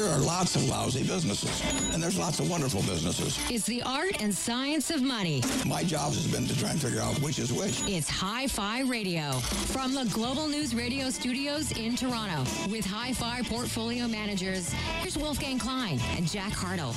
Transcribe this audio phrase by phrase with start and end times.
[0.00, 3.38] There are lots of lousy businesses, and there's lots of wonderful businesses.
[3.50, 5.42] It's the art and science of money.
[5.66, 7.82] My job has been to try and figure out which is which.
[7.86, 9.32] It's Hi Fi Radio
[9.74, 14.72] from the Global News Radio studios in Toronto with Hi Fi portfolio managers.
[15.02, 16.96] Here's Wolfgang Klein and Jack Hartle.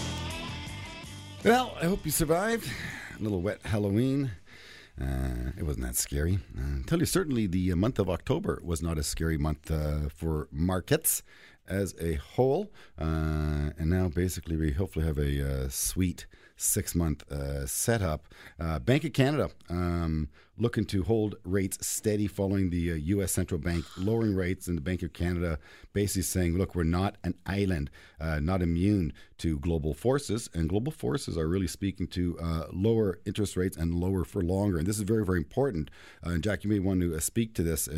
[1.43, 2.71] Well, I hope you survived.
[3.20, 4.31] A little wet Halloween.
[5.01, 6.39] Uh, it wasn't that scary.
[6.57, 10.07] Uh, I tell you, certainly the month of October was not a scary month uh,
[10.07, 11.21] for markets
[11.68, 12.71] as a whole.
[13.00, 16.26] Uh, and now, basically, we hopefully have a uh, sweet
[16.63, 18.27] six month uh, setup.
[18.59, 23.31] Uh, Bank of Canada um, looking to hold rates steady following the uh, U.S.
[23.31, 25.59] central bank lowering rates, and the Bank of Canada
[25.94, 30.91] basically saying, look, we're not an island, uh, not immune to global forces, and global
[30.91, 34.77] forces are really speaking to uh, lower interest rates and lower for longer.
[34.77, 35.90] And this is very, very important.
[36.26, 37.90] Uh, and Jack, you may want to speak to this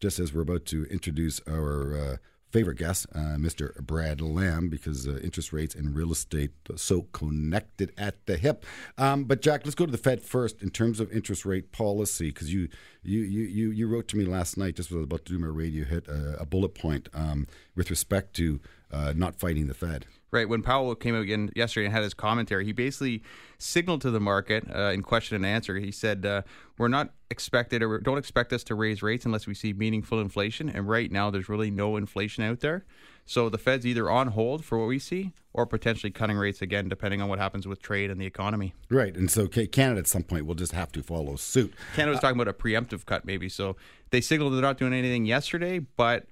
[0.00, 2.18] just as we're about to introduce our
[2.52, 3.74] favorite guest, uh, Mr.
[3.80, 8.64] Brad Lamb, because uh, interest rates and real estate are so connected at the hip.
[8.98, 12.28] Um, but Jack, let's go to the Fed first in terms of interest rate policy,
[12.28, 12.68] because you,
[13.02, 15.46] you you you wrote to me last night, just I was about to do my
[15.46, 18.60] radio hit, uh, a bullet point um, with respect to
[18.92, 20.06] uh, not fighting the Fed.
[20.32, 20.48] Right.
[20.48, 23.22] When Powell came out again yesterday and had his commentary, he basically
[23.58, 25.78] signaled to the market uh, in question and answer.
[25.78, 26.42] He said, uh,
[26.78, 30.68] "We're not expected or don't expect us to raise rates unless we see meaningful inflation.
[30.68, 32.84] And right now, there's really no inflation out there.
[33.24, 36.88] So the Fed's either on hold for what we see, or potentially cutting rates again,
[36.88, 38.74] depending on what happens with trade and the economy.
[38.90, 39.16] Right.
[39.16, 41.72] And so Canada at some point will just have to follow suit.
[41.94, 43.48] Canada was talking about a preemptive cut, maybe.
[43.48, 43.76] So
[44.10, 46.26] they signaled they're not doing anything yesterday, but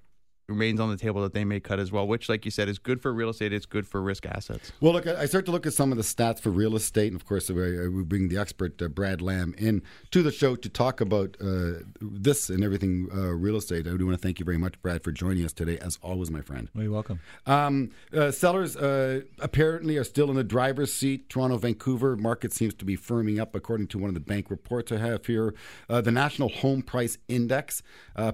[0.50, 2.78] remains on the table that they may cut as well, which, like you said, is
[2.78, 3.52] good for real estate.
[3.52, 4.72] It's good for risk assets.
[4.80, 7.20] Well, look, I start to look at some of the stats for real estate, and
[7.20, 11.00] of course, we bring the expert uh, Brad Lamb in to the show to talk
[11.00, 13.86] about uh, this and everything uh, real estate.
[13.86, 16.30] I do want to thank you very much, Brad, for joining us today, as always,
[16.30, 16.68] my friend.
[16.74, 17.20] Well, you're welcome.
[17.46, 21.28] Um, uh, sellers uh, apparently are still in the driver's seat.
[21.28, 24.90] Toronto, Vancouver market seems to be firming up, according to one of the bank reports
[24.90, 25.54] I have here.
[25.88, 27.82] Uh, the National Home Price Index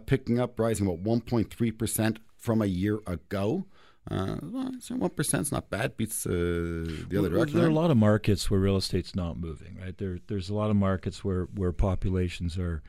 [0.07, 2.06] picking up, rising about 1.3 percent
[2.37, 3.67] from a year ago.
[4.09, 5.97] Uh, one percent is not bad.
[5.97, 7.59] Beats uh, the other direction.
[7.59, 9.79] There are a lot of markets where real estate's not moving.
[9.83, 12.83] Right there, there's a lot of markets where, where populations are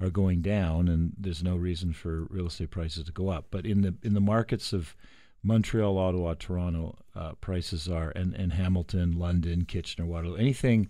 [0.00, 3.46] are going down, and there's no reason for real estate prices to go up.
[3.50, 4.96] But in the in the markets of
[5.44, 10.88] Montreal, Ottawa, Toronto, uh, prices are and, and Hamilton, London, Kitchener, Waterloo, anything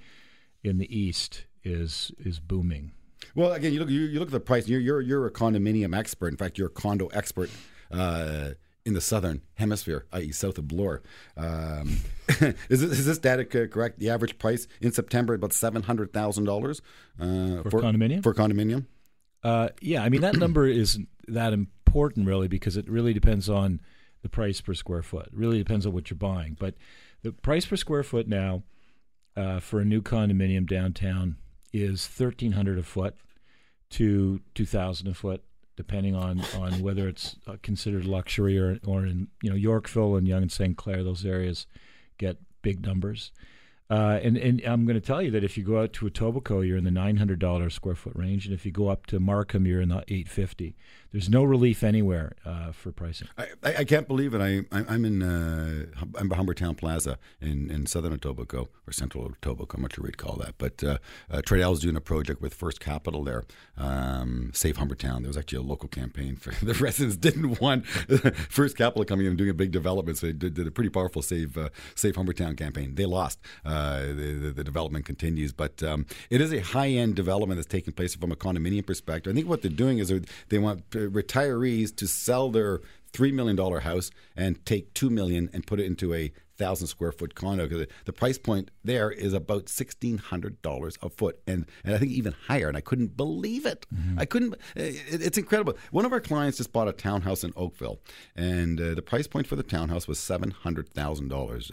[0.62, 2.92] in the east is is booming.
[3.34, 4.66] Well, again, you look you, you look at the price.
[4.66, 6.28] You're, you're you're a condominium expert.
[6.28, 7.50] In fact, you're a condo expert
[7.94, 8.50] uh,
[8.84, 11.02] in the southern hemisphere, i.e., south of Bloor.
[11.36, 11.98] Um,
[12.68, 13.98] is, this, is, this, data correct?
[13.98, 16.82] The average price in September about seven hundred thousand uh, dollars
[17.18, 18.22] for condominium.
[18.22, 18.86] For condominium.
[19.42, 23.80] Uh, yeah, I mean that number isn't that important really because it really depends on
[24.22, 25.26] the price per square foot.
[25.26, 26.56] It really depends on what you're buying.
[26.58, 26.74] But
[27.22, 28.62] the price per square foot now
[29.36, 31.36] uh, for a new condominium downtown
[31.72, 33.16] is thirteen hundred a foot
[33.90, 35.42] to two thousand a foot
[35.76, 40.26] depending on, on whether it's uh, considered luxury or, or in you know Yorkville and
[40.26, 40.76] Yonge and St.
[40.76, 41.66] Clair, those areas
[42.18, 43.32] get big numbers.
[43.90, 46.66] Uh, and, and I'm going to tell you that if you go out to Etobicoke,
[46.66, 49.82] you're in the $900 square foot range, and if you go up to Markham, you're
[49.82, 50.74] in the 850.
[51.14, 53.28] There's no relief anywhere uh, for pricing.
[53.38, 54.40] I, I, can't believe it.
[54.40, 55.86] I, I'm in uh,
[56.16, 59.74] I'm Humbertown Plaza in, in southern Etobicoke or central Etobicoke.
[59.74, 60.98] I'm not sure we'd call that, but uh,
[61.30, 63.44] uh, is doing a project with First Capital there,
[63.78, 65.20] um, Save Humbertown.
[65.20, 67.86] There was actually a local campaign for the residents didn't want
[68.50, 70.90] First Capital coming in and doing a big development, so they did, did a pretty
[70.90, 72.96] powerful Save uh, Save Humbertown campaign.
[72.96, 73.38] They lost.
[73.64, 77.68] Uh, the, the, the, development continues, but um, it is a high end development that's
[77.68, 79.32] taking place from a condominium perspective.
[79.32, 80.12] I think what they're doing is
[80.48, 82.80] they want retirees to sell their
[83.12, 87.12] three million dollar house and take two million and put it into a thousand square
[87.12, 91.66] foot condo because the price point there is about sixteen hundred dollars a foot, and
[91.84, 92.68] and I think even higher.
[92.68, 93.86] And I couldn't believe it.
[93.94, 94.18] Mm-hmm.
[94.18, 94.54] I couldn't.
[94.74, 95.74] It, it's incredible.
[95.90, 98.00] One of our clients just bought a townhouse in Oakville,
[98.36, 101.70] and uh, the price point for the townhouse was seven hundred thousand uh, dollars.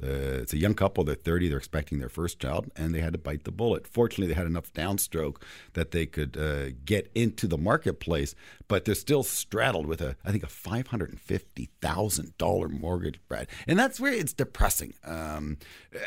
[0.00, 1.04] It's a young couple.
[1.04, 1.48] They're thirty.
[1.48, 3.86] They're expecting their first child, and they had to bite the bullet.
[3.86, 5.42] Fortunately, they had enough downstroke
[5.74, 8.34] that they could uh, get into the marketplace,
[8.68, 12.68] but they're still straddled with a I think a five hundred and fifty thousand dollar
[12.68, 14.94] mortgage, Brad, and that's where it's depressing.
[15.04, 15.58] Um,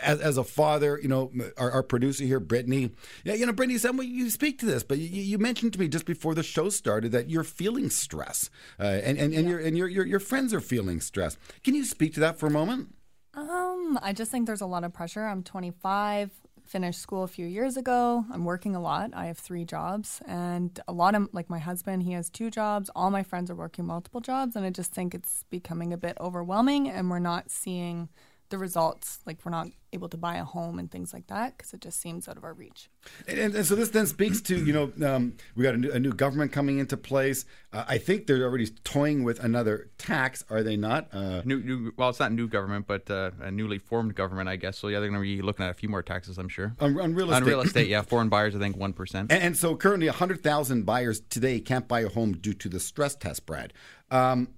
[0.01, 2.91] as, as, a father, you know, our, our, producer here, Brittany,
[3.23, 5.87] yeah, you know, Brittany, some you speak to this, but you, you, mentioned to me
[5.87, 9.49] just before the show started that you're feeling stress, uh, and and, and, yeah.
[9.49, 11.37] your and your, your your friends are feeling stress.
[11.63, 12.93] Can you speak to that for a moment?
[13.33, 15.25] Um, I just think there's a lot of pressure.
[15.25, 16.31] I'm 25
[16.69, 18.23] finished school a few years ago.
[18.31, 19.09] I'm working a lot.
[19.15, 22.91] I have three jobs, and a lot of like my husband, he has two jobs.
[22.95, 26.15] All my friends are working multiple jobs, and I just think it's becoming a bit
[26.21, 28.09] overwhelming, and we're not seeing
[28.49, 29.19] the results.
[29.25, 31.99] Like we're not able to buy a home and things like that because it just
[31.99, 32.89] seems out of our reach.
[33.27, 35.99] And, and, so this then speaks to you know um, we got a new, a
[35.99, 37.45] new, government coming into place.
[37.71, 41.07] Uh, I think they're already toying with another tax, are they not?
[41.13, 44.57] Uh, new, new, well, it's not new government, but uh, a newly formed government, I
[44.57, 44.77] guess.
[44.77, 46.75] So yeah, they're going to be looking at a few more taxes, I'm sure.
[46.79, 49.31] On, on real estate, on real estate, yeah, foreign buyers, I think one percent.
[49.31, 52.79] And, and, so currently, hundred thousand buyers today can't buy a home due to the
[52.79, 53.73] stress test, Brad.
[54.11, 54.49] Um,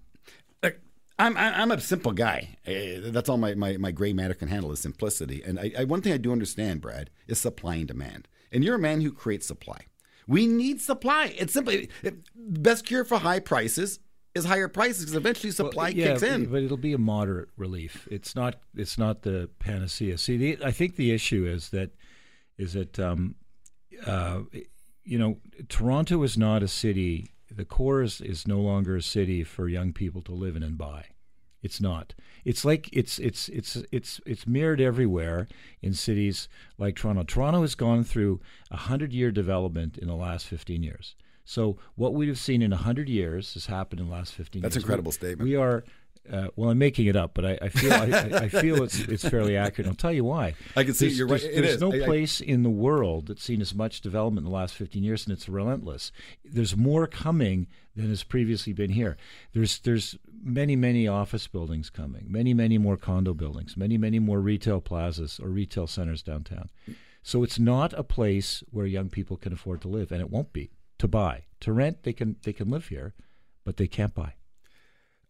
[1.21, 2.57] I'm I'm a simple guy.
[2.65, 5.43] That's all my, my, my gray matter can handle is simplicity.
[5.45, 8.27] And I, I, one thing I do understand, Brad, is supply and demand.
[8.51, 9.85] And you're a man who creates supply.
[10.27, 11.35] We need supply.
[11.37, 13.99] It's simply it, best cure for high prices
[14.33, 16.45] is higher prices because eventually supply well, yeah, kicks in.
[16.45, 18.07] But it'll be a moderate relief.
[18.09, 20.17] It's not it's not the panacea.
[20.17, 21.91] See, the, I think the issue is that
[22.57, 23.35] is that um,
[24.05, 24.41] uh,
[25.03, 25.37] you know
[25.69, 29.93] Toronto is not a city the core is, is no longer a city for young
[29.93, 31.05] people to live in and buy.
[31.61, 32.15] It's not.
[32.43, 35.47] It's like it's it's it's it's it's mirrored everywhere
[35.81, 37.23] in cities like Toronto.
[37.23, 38.41] Toronto has gone through
[38.71, 41.15] a hundred year development in the last fifteen years.
[41.45, 44.61] So what we've seen in hundred years has happened in the last fifteen.
[44.61, 44.83] That's years.
[44.83, 45.49] an incredible we, statement.
[45.49, 45.83] We are
[46.29, 49.27] uh, well, I'm making it up, but I, I feel I, I, feel it's it's
[49.27, 49.87] fairly accurate.
[49.87, 50.53] I'll tell you why.
[50.75, 51.41] I can see there's, you're right.
[51.41, 54.75] There's, there's no place in the world that's seen as much development in the last
[54.75, 56.11] 15 years, and it's relentless.
[56.45, 59.17] There's more coming than has previously been here.
[59.53, 64.39] There's there's many many office buildings coming, many many more condo buildings, many many more
[64.39, 66.69] retail plazas or retail centers downtown.
[67.23, 70.53] So it's not a place where young people can afford to live, and it won't
[70.53, 71.45] be to buy.
[71.61, 73.13] To rent, they can they can live here,
[73.63, 74.33] but they can't buy.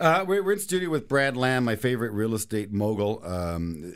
[0.01, 3.21] Uh, we're, we're in studio with Brad Lamb, my favorite real estate mogul.
[3.24, 3.94] Um,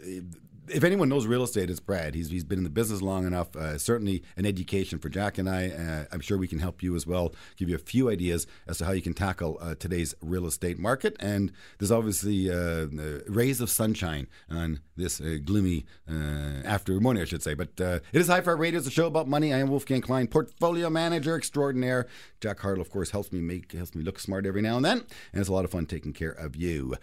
[0.70, 2.16] if anyone knows real estate, it's Brad.
[2.16, 3.56] He's he's been in the business long enough.
[3.56, 5.70] Uh, certainly an education for Jack and I.
[5.70, 7.34] Uh, I'm sure we can help you as well.
[7.58, 10.80] Give you a few ideas as to how you can tackle uh, today's real estate
[10.80, 11.16] market.
[11.20, 12.88] And there's obviously uh,
[13.28, 17.54] rays of sunshine on this uh, gloomy uh, after morning, I should say.
[17.54, 18.78] But it is High Five Radio.
[18.78, 19.54] It's a show about money.
[19.54, 22.08] I am Wolfgang Klein, portfolio manager extraordinaire.
[22.42, 24.98] Jack Hartle, of course, helps me make helps me look smart every now and then,
[25.32, 26.96] and it's a lot of fun taking care of you.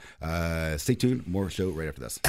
[0.76, 1.26] stay tuned.
[1.26, 2.20] More show right after this.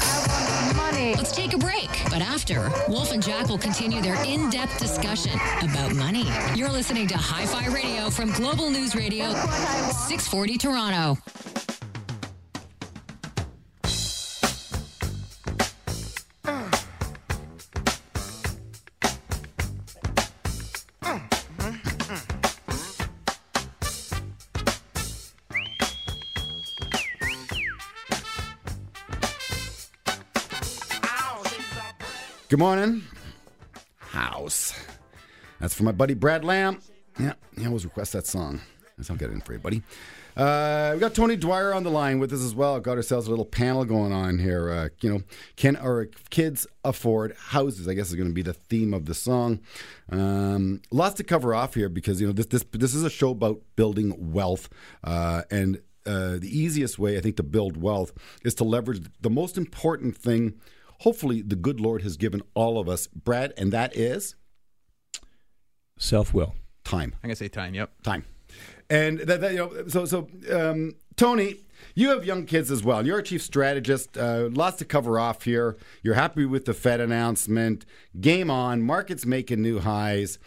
[0.76, 1.23] Money.
[1.24, 1.88] Let's take a break.
[2.10, 5.32] But after, Wolf and Jack will continue their in depth discussion
[5.62, 6.26] about money.
[6.54, 11.63] You're listening to Hi Fi Radio from Global News Radio, 640 Toronto.
[32.54, 33.02] Good morning.
[33.96, 34.78] House.
[35.58, 36.78] That's for my buddy Brad Lamb.
[37.18, 38.60] Yeah, he always requests that song.
[39.10, 39.82] I'll get it in for you, buddy.
[40.36, 42.78] Uh, we got Tony Dwyer on the line with us as well.
[42.78, 44.70] Got ourselves a little panel going on here.
[44.70, 45.22] Uh, you know,
[45.56, 47.88] can our kids afford houses?
[47.88, 49.58] I guess is going to be the theme of the song.
[50.08, 53.30] Um, lots to cover off here because you know this this this is a show
[53.30, 54.68] about building wealth
[55.02, 55.80] uh, and.
[56.06, 58.12] Uh, the easiest way, I think, to build wealth
[58.44, 60.60] is to leverage the most important thing
[61.00, 64.34] hopefully the good Lord has given all of us, Brad, and that is
[65.98, 66.54] self will.
[66.84, 67.14] Time.
[67.22, 67.74] I'm gonna say time.
[67.74, 68.02] Yep.
[68.02, 68.24] Time.
[68.90, 71.56] And that, that you know, so so um, Tony,
[71.94, 73.06] you have young kids as well.
[73.06, 74.16] You're a chief strategist.
[74.18, 75.76] Uh, lots to cover off here.
[76.02, 77.86] You're happy with the Fed announcement.
[78.20, 78.82] Game on.
[78.82, 80.38] Markets making new highs.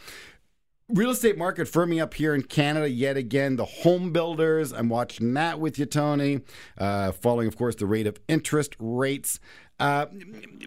[0.90, 3.58] Real estate market firming up here in Canada yet again.
[3.58, 6.42] The home builders, I'm watching that with you, Tony.
[6.78, 9.40] Uh, following, of course, the rate of interest rates.
[9.80, 10.08] Uh,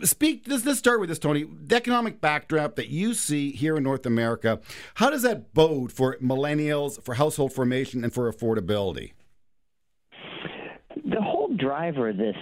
[0.03, 0.45] speak.
[0.47, 1.45] Let's, let's start with this, Tony.
[1.45, 4.61] The economic backdrop that you see here in North America.
[4.95, 9.13] How does that bode for millennials, for household formation, and for affordability?
[11.05, 12.37] The whole driver of this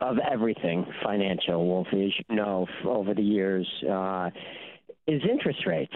[0.00, 4.30] of everything financial, Wolfie, as you know, over the years, uh,
[5.06, 5.94] is interest rates.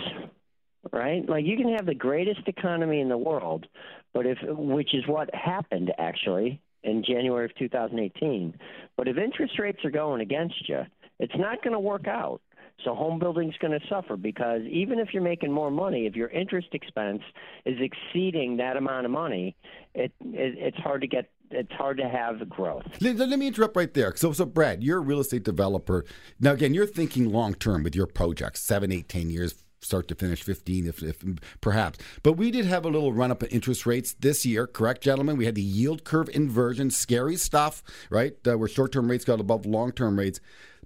[0.92, 1.26] Right?
[1.26, 3.66] Like you can have the greatest economy in the world,
[4.12, 8.54] but if which is what happened actually in January of 2018.
[8.96, 10.82] But if interest rates are going against you,
[11.18, 12.40] it's not going to work out.
[12.84, 16.16] So home building is going to suffer because even if you're making more money, if
[16.16, 17.22] your interest expense
[17.64, 19.56] is exceeding that amount of money,
[19.94, 22.84] it, it it's hard to get it's hard to have growth.
[23.00, 24.12] Let, let, me interrupt right there.
[24.16, 26.04] So, so Brad, you're a real estate developer.
[26.40, 30.14] Now, again, you're thinking long term with your projects, seven, eight, ten years, start to
[30.14, 31.22] finish 15 if, if
[31.60, 35.02] perhaps but we did have a little run up in interest rates this year correct
[35.02, 39.40] gentlemen we had the yield curve inversion scary stuff right uh, where short-term rates got
[39.40, 40.40] above long-term rates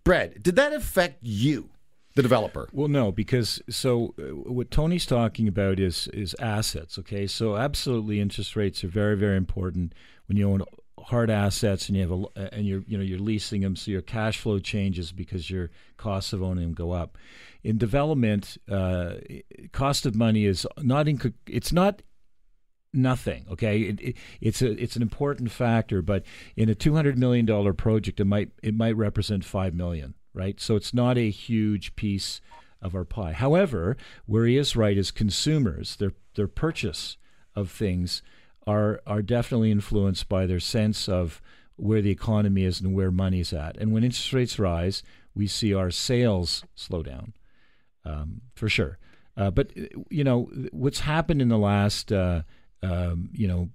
[0.04, 1.70] brad did that affect you
[2.14, 2.68] the developer.
[2.72, 6.98] Well, no, because so uh, what Tony's talking about is is assets.
[6.98, 9.94] Okay, so absolutely, interest rates are very very important
[10.26, 10.62] when you own
[11.06, 14.02] hard assets and you have a and you're you know you're leasing them, so your
[14.02, 17.16] cash flow changes because your costs of owning them go up.
[17.62, 19.14] In development, uh,
[19.72, 22.02] cost of money is not in, it's not
[22.92, 23.46] nothing.
[23.50, 26.24] Okay, it, it, it's a it's an important factor, but
[26.56, 30.60] in a two hundred million dollar project, it might it might represent five million, right?
[30.60, 32.40] So it's not a huge piece
[32.80, 33.32] of our pie.
[33.32, 37.16] However, where he is right is consumers their their purchase
[37.54, 38.22] of things
[38.68, 41.40] are are definitely influenced by their sense of
[41.76, 43.76] where the economy is and where money's at.
[43.76, 45.02] And when interest rates rise,
[45.34, 47.32] we see our sales slow down,
[48.04, 48.98] um, for sure.
[49.36, 49.70] Uh, but
[50.10, 52.42] you know what's happened in the last uh,
[52.82, 53.70] um, you know,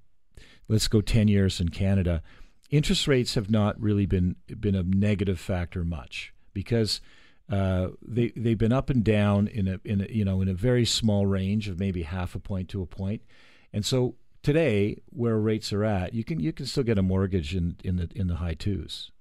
[0.67, 2.21] let's go 10 years in Canada,
[2.69, 7.01] interest rates have not really been been a negative factor much because
[7.49, 10.53] uh, they they've been up and down in a in a, you know in a
[10.53, 13.21] very small range of maybe half a point to a point,
[13.71, 17.55] and so today where rates are at, you can you can still get a mortgage
[17.55, 19.11] in in the in the high twos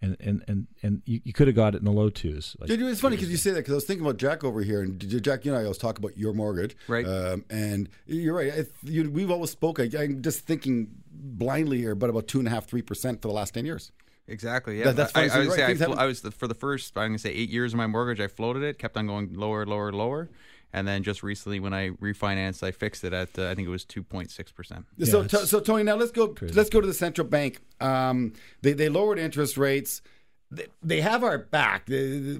[0.00, 2.56] and and and, and you, you could have got it in the low twos.
[2.58, 4.82] Like it's funny because you say that because I was thinking about Jack over here,
[4.82, 7.06] and Jack, you and I always talk about your mortgage, right?
[7.06, 8.52] Um, and you're right.
[8.52, 9.90] I, you, we've always spoken.
[9.96, 13.28] I, am just thinking blindly here, but about two and a half, three percent for
[13.28, 13.90] the last ten years.
[14.28, 14.78] Exactly.
[14.78, 16.96] Yeah, that, that's I, I, I, would say I, I, was the, for the first
[16.96, 18.20] I'm gonna say eight years of my mortgage.
[18.20, 20.28] I floated it, kept on going lower, lower, lower,
[20.72, 23.70] and then just recently when I refinanced, I fixed it at uh, I think it
[23.70, 24.86] was two point six percent.
[25.04, 26.28] So, so Tony, now let's go.
[26.28, 26.54] Crazy.
[26.54, 27.60] Let's go to the central bank.
[27.80, 28.32] Um,
[28.62, 30.02] they they lowered interest rates
[30.82, 31.90] they have our back.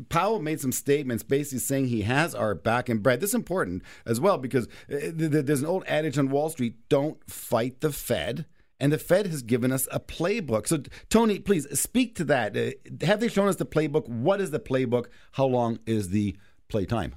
[0.09, 2.89] Powell made some statements basically saying he has our back.
[2.89, 6.49] And Brad, this is important as well because uh, there's an old adage on Wall
[6.49, 8.47] Street don't fight the Fed.
[8.81, 10.69] And the Fed has given us a playbook.
[10.69, 12.57] So, Tony, please speak to that.
[12.57, 12.71] Uh,
[13.05, 14.09] have they shown us the playbook?
[14.09, 15.07] What is the playbook?
[15.33, 16.37] How long is the
[16.69, 17.17] play time?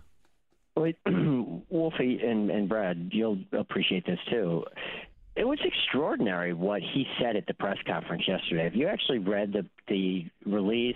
[1.69, 4.63] Wolfie and, and Brad, you'll appreciate this too
[5.35, 8.67] it was extraordinary what he said at the press conference yesterday.
[8.67, 10.95] If you actually read the the release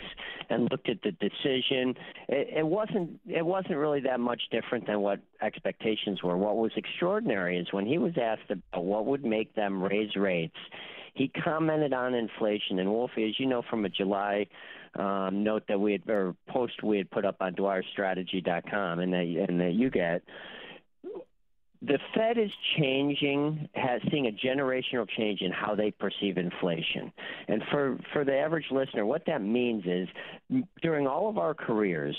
[0.50, 1.96] and looked at the decision,
[2.28, 6.36] it, it wasn't it wasn't really that much different than what expectations were.
[6.36, 10.58] What was extraordinary is when he was asked about what would make them raise rates,
[11.14, 12.80] he commented on inflation.
[12.80, 14.48] And Wolfie, as you know from a July
[14.96, 19.46] um, note that we had or post we had put up on DwyerStrategy.com and that
[19.50, 20.22] and that you get
[21.88, 27.12] the Fed is changing, has seeing a generational change in how they perceive inflation.
[27.48, 30.08] And for, for the average listener, what that means is
[30.82, 32.16] during all of our careers,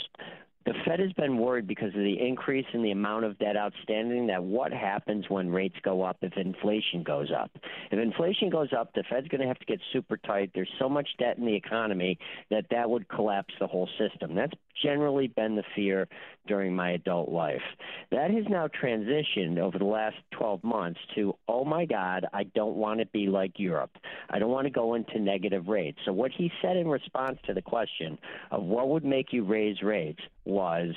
[0.66, 4.26] the Fed has been worried because of the increase in the amount of debt outstanding
[4.26, 7.52] that what happens when rates go up if inflation goes up.
[7.92, 10.50] If inflation goes up, the Fed's going to have to get super tight.
[10.54, 12.18] There's so much debt in the economy
[12.50, 14.34] that that would collapse the whole system.
[14.34, 14.52] That's
[14.82, 16.08] generally been the fear
[16.46, 17.62] during my adult life.
[18.10, 22.76] That has now transitioned over the last 12 months to, oh my God, I don't
[22.76, 23.90] want to be like Europe.
[24.30, 25.98] I don't want to go into negative rates.
[26.04, 28.18] So, what he said in response to the question
[28.50, 30.94] of what would make you raise rates was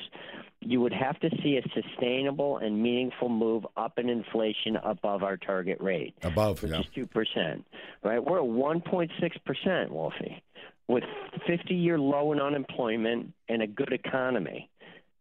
[0.62, 5.38] you would have to see a sustainable and meaningful move up in inflation above our
[5.38, 6.14] target rate.
[6.22, 6.82] Above, which yeah.
[6.82, 7.64] is 2%.
[8.04, 8.24] Right?
[8.24, 10.44] We're at 1.6%, Wolfie
[10.90, 11.04] with
[11.48, 14.70] 50 year low in unemployment and a good economy.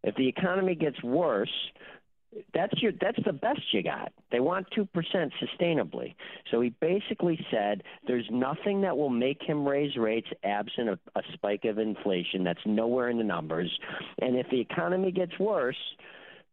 [0.03, 1.53] If the economy gets worse,
[2.55, 4.13] that's your that's the best you got.
[4.31, 6.15] They want 2% sustainably.
[6.51, 11.23] So he basically said there's nothing that will make him raise rates absent a, a
[11.35, 13.71] spike of inflation that's nowhere in the numbers.
[14.21, 15.77] And if the economy gets worse,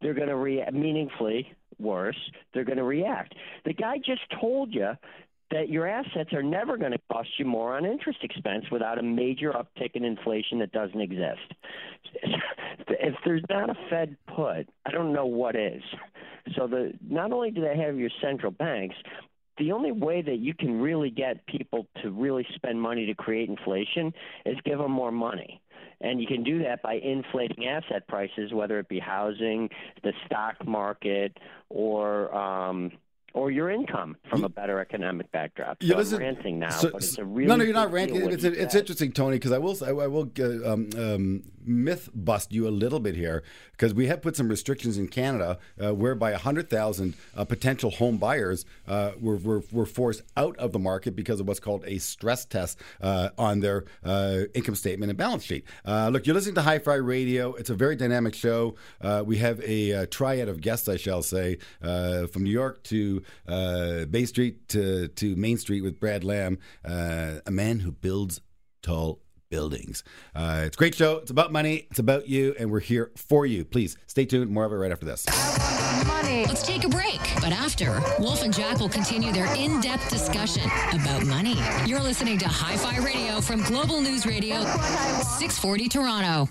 [0.02, 2.20] they're going to react meaningfully worse.
[2.54, 3.36] They're going to react.
[3.66, 4.92] The guy just told you
[5.52, 9.04] that your assets are never going to cost you more on interest expense without a
[9.04, 11.54] major uptick in inflation that doesn't exist.
[12.88, 15.84] if there's not a Fed put, I don't know what is.
[16.56, 18.96] So the not only do they have your central banks,
[19.58, 23.50] the only way that you can really get people to really spend money to create
[23.50, 24.14] inflation
[24.46, 25.62] is give them more money.
[26.02, 29.70] And you can do that by inflating asset prices, whether it be housing,
[30.04, 31.38] the stock market,
[31.70, 32.92] or um,
[33.36, 35.84] or your income from a better economic backdrop.
[35.84, 38.32] So yeah, I'm ranting now, so, but it's a really no, no, you're not ranting.
[38.32, 40.32] It's, it's interesting, Tony, because I will I, I will
[40.65, 44.98] um, um, myth bust you a little bit here because we have put some restrictions
[44.98, 50.58] in Canada uh, whereby 100,000 uh, potential home buyers uh, were, were, were, forced out
[50.58, 54.76] of the market because of what's called a stress test uh, on their uh, income
[54.76, 55.66] statement and balance sheet.
[55.86, 57.54] look, you're listening to Hi Fi Radio.
[57.54, 58.76] It's a very dynamic show.
[59.26, 64.68] we have a, triad of guests, I shall say, from New York to Bay Street
[64.70, 68.42] to, to Main Street with Brad Lamb, a man who builds
[68.82, 70.04] tall buildings.
[70.36, 71.18] Uh, it's a great show.
[71.18, 71.88] It's about money.
[71.90, 73.66] It's about you, and we're here for you.
[73.66, 74.52] Please stay tuned.
[74.52, 75.25] More of it right after this.
[76.08, 76.46] Money.
[76.46, 77.20] Let's take a break.
[77.42, 81.58] But after, Wolf and Jack will continue their in depth discussion about money.
[81.86, 86.50] You're listening to Hi Fi Radio from Global News Radio, 640 Toronto.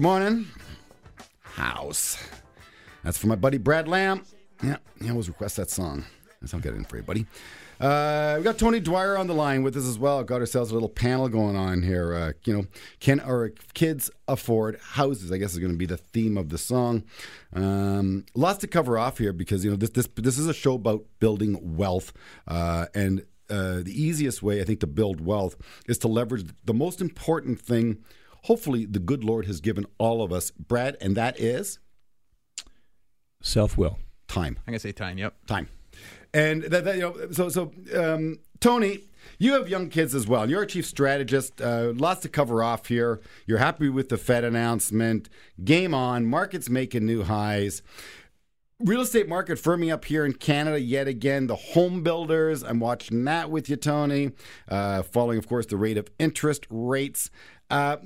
[0.00, 0.46] Good morning.
[1.42, 2.16] House.
[3.04, 4.24] That's for my buddy Brad Lamb.
[4.62, 6.06] Yeah, he always requests that song.
[6.40, 7.26] That's I'll get it in for you, buddy.
[7.78, 10.24] Uh, we got Tony Dwyer on the line with us as well.
[10.24, 12.14] Got ourselves a little panel going on here.
[12.14, 12.64] Uh, you know,
[13.00, 15.30] can our kids afford houses?
[15.30, 17.04] I guess is going to be the theme of the song.
[17.52, 20.76] Um, lots to cover off here because you know this this this is a show
[20.76, 22.14] about building wealth
[22.48, 23.26] uh, and.
[23.50, 25.56] Uh, the easiest way, I think, to build wealth
[25.88, 28.04] is to leverage the most important thing
[28.44, 31.78] hopefully the good Lord has given all of us, Brad, and that is
[33.42, 33.98] Self will.
[34.28, 34.58] time.
[34.66, 35.18] I'm gonna say time.
[35.18, 35.46] Yep.
[35.46, 35.68] Time.
[36.32, 39.04] And that, that you know, so so um, Tony,
[39.38, 40.48] you have young kids as well.
[40.48, 41.60] You're a chief strategist.
[41.60, 43.20] Uh, lots to cover off here.
[43.46, 45.28] You're happy with the Fed announcement.
[45.64, 46.26] Game on.
[46.26, 47.82] Markets making new highs.
[48.78, 51.48] Real estate market firming up here in Canada yet again.
[51.48, 52.62] The home builders.
[52.62, 54.30] I'm watching that with you, Tony.
[54.68, 57.30] Uh, following, of course, the rate of interest rates.
[57.70, 57.96] Uh,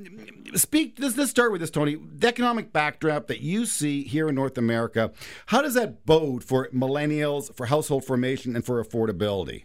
[0.54, 0.96] speak.
[0.98, 1.96] Let's, let's start with this, Tony.
[1.96, 5.10] The economic backdrop that you see here in North America.
[5.46, 9.64] How does that bode for millennials, for household formation, and for affordability?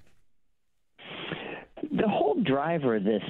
[1.99, 3.23] the whole driver of this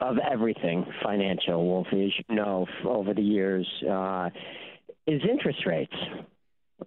[0.00, 4.30] of everything financial, Wolfie, as you know, over the years, uh,
[5.06, 5.94] is interest rates.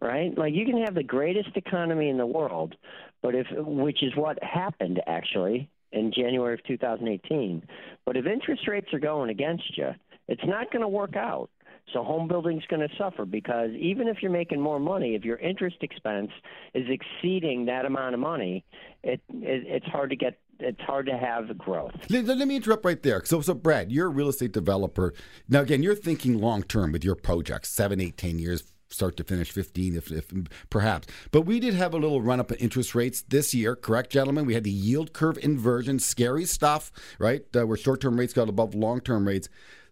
[0.01, 0.37] Right?
[0.37, 2.75] Like you can have the greatest economy in the world,
[3.21, 7.63] but if which is what happened actually in January of 2018.
[8.05, 9.89] But if interest rates are going against you,
[10.27, 11.49] it's not going to work out.
[11.93, 15.37] So home building's going to suffer because even if you're making more money, if your
[15.37, 16.31] interest expense
[16.73, 18.65] is exceeding that amount of money,
[19.03, 21.93] it, it it's hard to get it's hard to have growth.
[22.09, 23.22] Let, let me interrupt right there.
[23.25, 25.13] So, so Brad, you're a real estate developer.
[25.50, 28.63] Now, again, you're thinking long term with your projects, seven, eight, ten years,
[28.96, 30.31] start to finish, fifteen, if, if
[30.70, 31.08] perhaps.
[31.31, 34.46] But we did have a little run up in interest rates this year, correct, gentlemen?
[34.46, 37.44] We had the yield curve inversion, scary stuff, right?
[37.55, 39.50] Uh, where short term rates got above long term rates.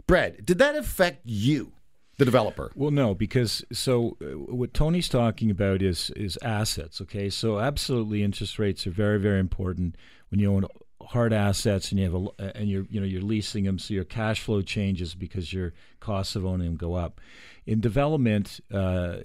[0.08, 1.74] Brad, did that affect you,
[2.18, 2.72] the developer?
[2.76, 7.02] Well, no, because so uh, what Tony's talking about is is assets.
[7.02, 9.96] Okay, so absolutely, interest rates are very very important
[10.30, 10.66] when you own
[11.08, 14.06] hard assets and you have a and you're you know you're leasing them, so your
[14.06, 17.20] cash flow changes because your costs of owning them go up.
[17.65, 19.17] In development, uh,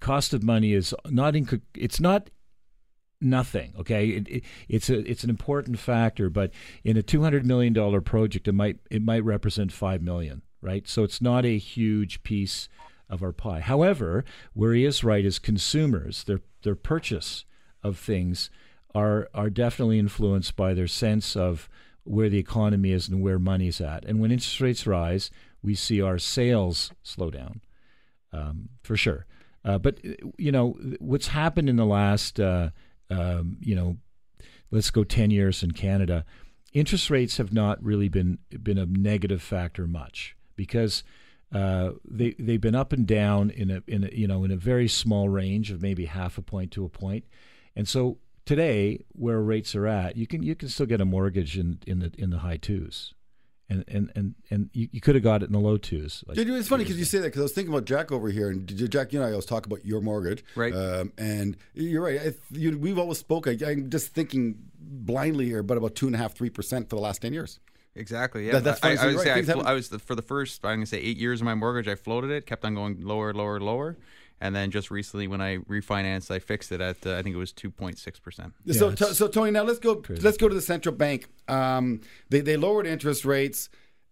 [0.00, 1.34] cost of money is not
[1.74, 2.30] it's not
[3.20, 3.72] nothing.
[3.78, 6.50] Okay, it, it, it's a it's an important factor, but
[6.84, 10.86] in a two hundred million dollar project, it might it might represent five million, right?
[10.88, 12.68] So it's not a huge piece
[13.08, 13.60] of our pie.
[13.60, 17.44] However, where he is right is consumers their their purchase
[17.82, 18.50] of things
[18.94, 21.68] are are definitely influenced by their sense of
[22.04, 24.04] where the economy is and where money's at.
[24.04, 25.30] And when interest rates rise,
[25.62, 27.60] we see our sales slow down,
[28.32, 29.26] um, for sure.
[29.64, 29.98] Uh, but
[30.38, 32.70] you know what's happened in the last uh,
[33.10, 33.96] um, you know,
[34.70, 36.24] let's go 10 years in Canada,
[36.72, 41.02] interest rates have not really been been a negative factor much because
[41.52, 44.56] uh, they they've been up and down in a in a, you know in a
[44.56, 47.24] very small range of maybe half a point to a point,
[47.74, 51.56] and so today where rates are at, you can you can still get a mortgage
[51.58, 53.14] in in the in the high twos.
[53.70, 56.24] And, and and and you, you could have got it in the low twos.
[56.26, 58.30] Like, Dude, it's funny because you say that because I was thinking about Jack over
[58.30, 60.74] here, and Jack, you and I always talk about your mortgage, Right.
[60.74, 62.18] Um, and you're right.
[62.18, 63.46] I, you, we've always spoke.
[63.46, 66.96] I, I'm just thinking blindly here, but about two and a half, three percent for
[66.96, 67.60] the last ten years.
[67.94, 68.46] Exactly.
[68.46, 68.52] Yeah.
[68.52, 68.90] That- that's I.
[69.02, 69.32] I, would you're say.
[69.34, 71.54] I, flo- I was the, for the first I'm gonna say eight years of my
[71.54, 71.88] mortgage.
[71.88, 73.98] I floated it, kept on going lower, lower, lower,
[74.40, 77.38] and then just recently when I refinanced, I fixed it at uh, I think it
[77.38, 78.54] was two point six percent.
[78.72, 80.02] so, t- so Tony, now let's go.
[80.22, 81.28] Let's go to the central bank.
[81.48, 83.68] Um, they they lowered interest rates.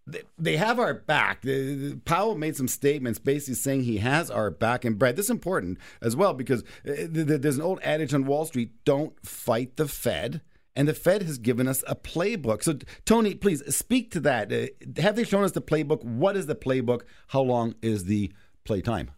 [0.09, 1.43] They, they have our back.
[1.43, 4.85] The- the- Powell made some statements basically saying he has our back.
[4.85, 8.15] And Brad, this is important as well because uh, th- th- there's an old adage
[8.15, 10.43] on Wall Street: "Don't fight the Fed."
[10.79, 12.63] And the Fed has given us a playbook.
[12.63, 14.53] So, Tony, please speak to that.
[14.53, 14.67] Uh,
[15.01, 16.05] have they shown us the playbook?
[16.05, 17.01] What is the playbook?
[17.29, 18.31] How long is the
[18.65, 19.11] playtime?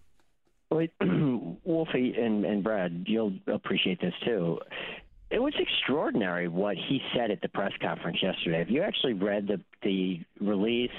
[0.70, 0.92] Wait,
[1.64, 4.59] Wolfie and, and Brad, you'll appreciate this too.
[5.31, 8.62] it was extraordinary what he said at the press conference yesterday.
[8.62, 10.90] If you actually read the the release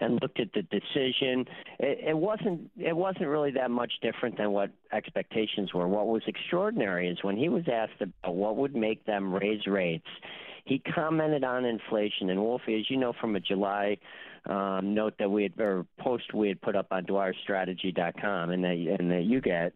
[0.00, 1.46] and looked at the decision,
[1.78, 5.88] it, it wasn't it wasn't really that much different than what expectations were.
[5.88, 10.06] What was extraordinary is when he was asked about what would make them raise rates,
[10.68, 12.30] he commented on inflation.
[12.30, 13.96] And Wolfie, as you know from a July
[14.46, 18.96] um, note that we had or post we had put up on DwyerStrategy.com and that
[18.98, 19.72] and that you get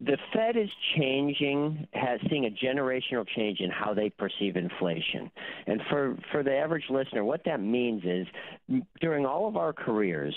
[0.00, 5.30] the Fed is changing, has seeing a generational change in how they perceive inflation.
[5.66, 8.26] And for, for the average listener, what that means is
[9.00, 10.34] during all of our careers,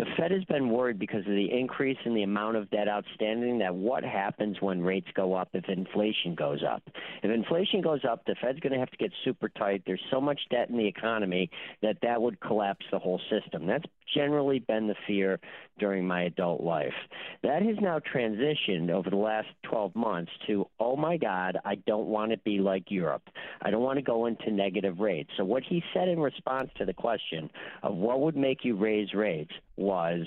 [0.00, 3.58] the Fed has been worried because of the increase in the amount of debt outstanding
[3.58, 6.82] that what happens when rates go up if inflation goes up.
[7.22, 9.82] If inflation goes up, the Fed's going to have to get super tight.
[9.84, 11.50] There's so much debt in the economy
[11.82, 13.66] that that would collapse the whole system.
[13.66, 15.40] That's generally been the fear
[15.78, 16.94] during my adult life.
[17.42, 22.06] That has now transitioned over the last 12 months to, oh my God, I don't
[22.06, 23.22] want to be like Europe.
[23.62, 25.30] I don't want to go into negative rates.
[25.36, 27.50] So, what he said in response to the question
[27.82, 30.26] of what would make you raise rates was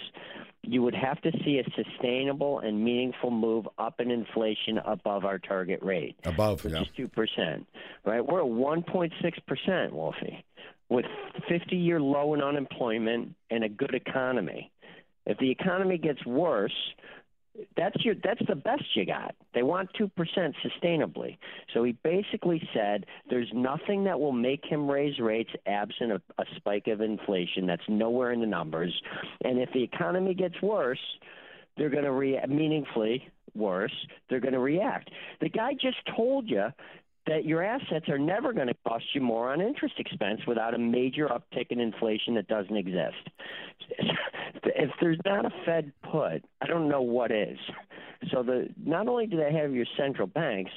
[0.63, 5.37] you would have to see a sustainable and meaningful move up in inflation above our
[5.37, 6.15] target rate.
[6.23, 6.81] Above, which yeah.
[6.81, 7.65] is 2%.
[8.05, 8.25] Right?
[8.25, 10.43] We're at 1.6%, Wolfie,
[10.89, 11.05] with
[11.49, 14.71] 50 year low in unemployment and a good economy.
[15.25, 16.73] If the economy gets worse,
[17.77, 19.35] that's your that's the best you got.
[19.53, 21.37] They want two percent sustainably.
[21.73, 26.45] So he basically said there's nothing that will make him raise rates absent a, a
[26.55, 27.67] spike of inflation.
[27.67, 28.93] That's nowhere in the numbers.
[29.43, 30.99] And if the economy gets worse,
[31.77, 33.93] they're going to react meaningfully worse.
[34.29, 35.11] They're going to react.
[35.41, 36.67] The guy just told you
[37.27, 40.77] that your assets are never going to cost you more on interest expense without a
[40.77, 43.29] major uptick in inflation that doesn't exist.
[44.65, 47.57] If there's not a Fed put, I don't know what is.
[48.31, 50.71] So the not only do they have your central banks,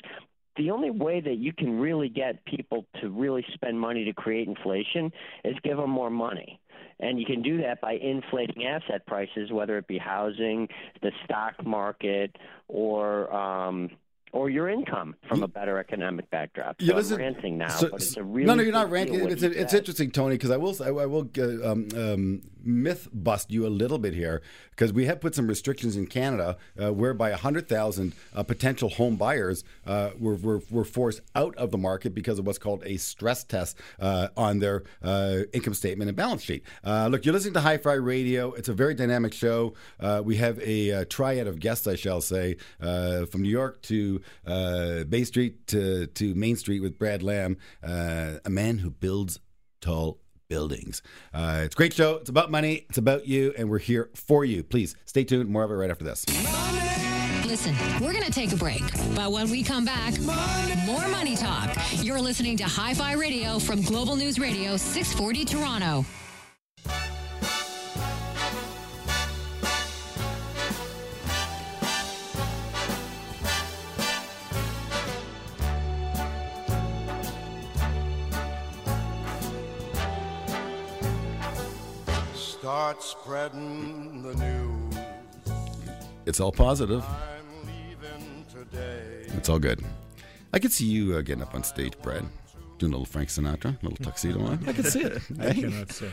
[0.56, 4.48] the only way that you can really get people to really spend money to create
[4.48, 5.12] inflation
[5.44, 6.60] is give them more money.
[6.98, 10.68] And you can do that by inflating asset prices, whether it be housing,
[11.02, 12.34] the stock market,
[12.68, 13.90] or um,
[14.32, 16.76] or your income from a better economic backdrop.
[16.80, 19.20] So Yeah, I'm ranting now, so- but it's a really no, no, you're not ranking.
[19.30, 23.50] It's, it's interesting, Tony, because I will I, I will uh, um, um, myth bust
[23.50, 27.32] you a little bit here because we have put some restrictions in Canada uh, whereby
[27.32, 32.14] hundred thousand uh, potential home buyers uh, were, were were forced out of the market
[32.14, 36.42] because of what's called a stress test uh, on their uh, income statement and balance
[36.42, 36.64] sheet.
[36.84, 38.52] Uh, look, you're listening to Hi-Fi Radio.
[38.52, 39.74] It's a very dynamic show.
[40.24, 45.24] We have a, uh triad of guests, I shall say, from New York to Bay
[45.24, 49.40] Street to, to Main Street with Brad Lamb, a man who builds
[49.80, 51.02] tall buildings.
[51.32, 52.16] Uh, it's a great show.
[52.16, 52.86] It's about money.
[52.88, 54.62] It's about you, and we're here for you.
[54.62, 55.48] Please stay tuned.
[55.48, 56.24] More of it right after this.
[57.46, 58.82] Listen, we're going to take a break.
[59.14, 60.18] But when we come back,
[60.84, 61.74] more money talk.
[62.02, 66.04] You're listening to Hi Fi Radio from Global News Radio 640 Toronto.
[82.66, 84.98] Start spreading the news.
[86.26, 87.04] It's all positive.
[87.04, 89.32] I'm leaving today.
[89.36, 89.84] It's all good.
[90.52, 92.24] I could see you uh, getting up on stage, Brad,
[92.78, 94.64] doing a little Frank Sinatra, a little tuxedo on.
[94.66, 95.22] I could see it.
[95.40, 96.10] I cannot say.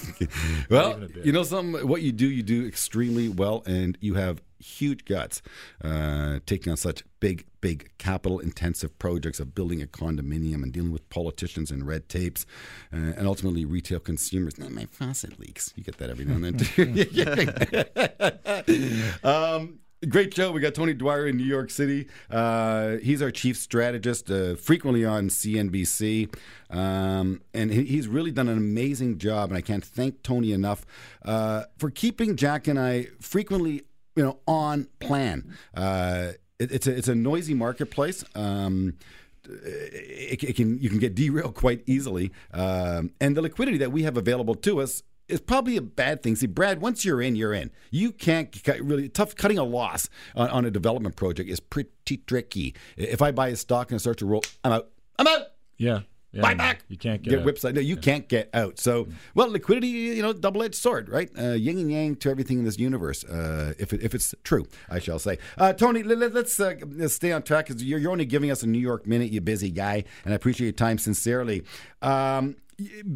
[0.70, 1.26] well, even a bit.
[1.26, 1.86] you know something.
[1.86, 5.42] What you do, you do extremely well, and you have huge guts
[5.82, 11.08] uh, taking on such big, big capital-intensive projects of building a condominium and dealing with
[11.10, 12.46] politicians and red tapes,
[12.92, 14.58] uh, and ultimately retail consumers.
[14.58, 15.72] Now, my faucet leaks.
[15.76, 16.62] You get that every now and then.
[19.24, 20.50] um, Great show.
[20.50, 22.08] We got Tony Dwyer in New York City.
[22.28, 26.34] Uh, he's our chief strategist, uh, frequently on CNBC.
[26.70, 29.50] Um, and he's really done an amazing job.
[29.50, 30.84] And I can't thank Tony enough
[31.24, 33.82] uh, for keeping Jack and I frequently
[34.16, 35.56] you know, on plan.
[35.74, 38.24] Uh, it, it's, a, it's a noisy marketplace.
[38.34, 38.94] Um,
[39.44, 44.04] it, it can you can get derailed quite easily, um, and the liquidity that we
[44.04, 46.36] have available to us is probably a bad thing.
[46.36, 47.70] See, Brad, once you're in, you're in.
[47.90, 49.34] You can't really tough.
[49.34, 52.74] Cutting a loss on, on a development project is pretty tricky.
[52.96, 54.90] If I buy a stock and it starts to roll, I'm out.
[55.18, 55.48] I'm out.
[55.76, 56.00] Yeah.
[56.32, 56.84] Yeah Buy back.
[56.88, 57.44] You can't get, Get out.
[57.44, 57.74] whipside.
[57.74, 58.78] No, you can't get out.
[58.78, 61.30] So, well, liquidity, you know, double edged sword, right?
[61.38, 63.24] Uh, yin and yang to everything in this universe.
[63.24, 65.38] Uh, if it, if it's true, I shall say.
[65.58, 68.62] Uh, Tony, let, us uh, let's stay on track because you're, you're only giving us
[68.62, 71.64] a New York minute, you busy guy, and I appreciate your time sincerely.
[72.00, 72.56] Um,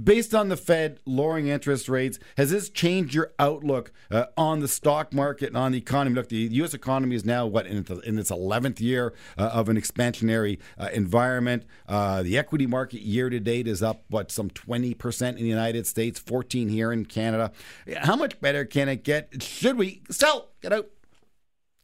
[0.03, 4.69] based on the Fed lowering interest rates, has this changed your outlook uh, on the
[4.69, 6.17] stock market and on the economy?
[6.17, 6.75] Look, the U.S.
[6.75, 10.89] economy is now what in, its- in its eleventh year uh, of an expansionary uh,
[10.93, 11.65] environment.
[11.89, 15.49] Uh, the equity market year to date is up what some twenty percent in the
[15.49, 17.53] United States, fourteen here in Canada.
[17.99, 19.43] How much better can it get?
[19.43, 20.49] Should we sell?
[20.63, 20.89] Get out.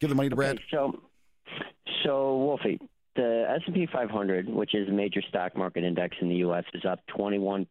[0.00, 0.56] Give the money to Brad.
[0.56, 1.00] Okay, so,
[2.04, 2.80] so Wolfie,
[3.14, 7.00] the S&P 500, which is a major stock market index in the U.S., is up
[7.16, 7.66] 21%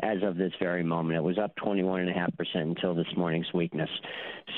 [0.00, 1.16] as of this very moment.
[1.16, 3.90] It was up 21.5% until this morning's weakness.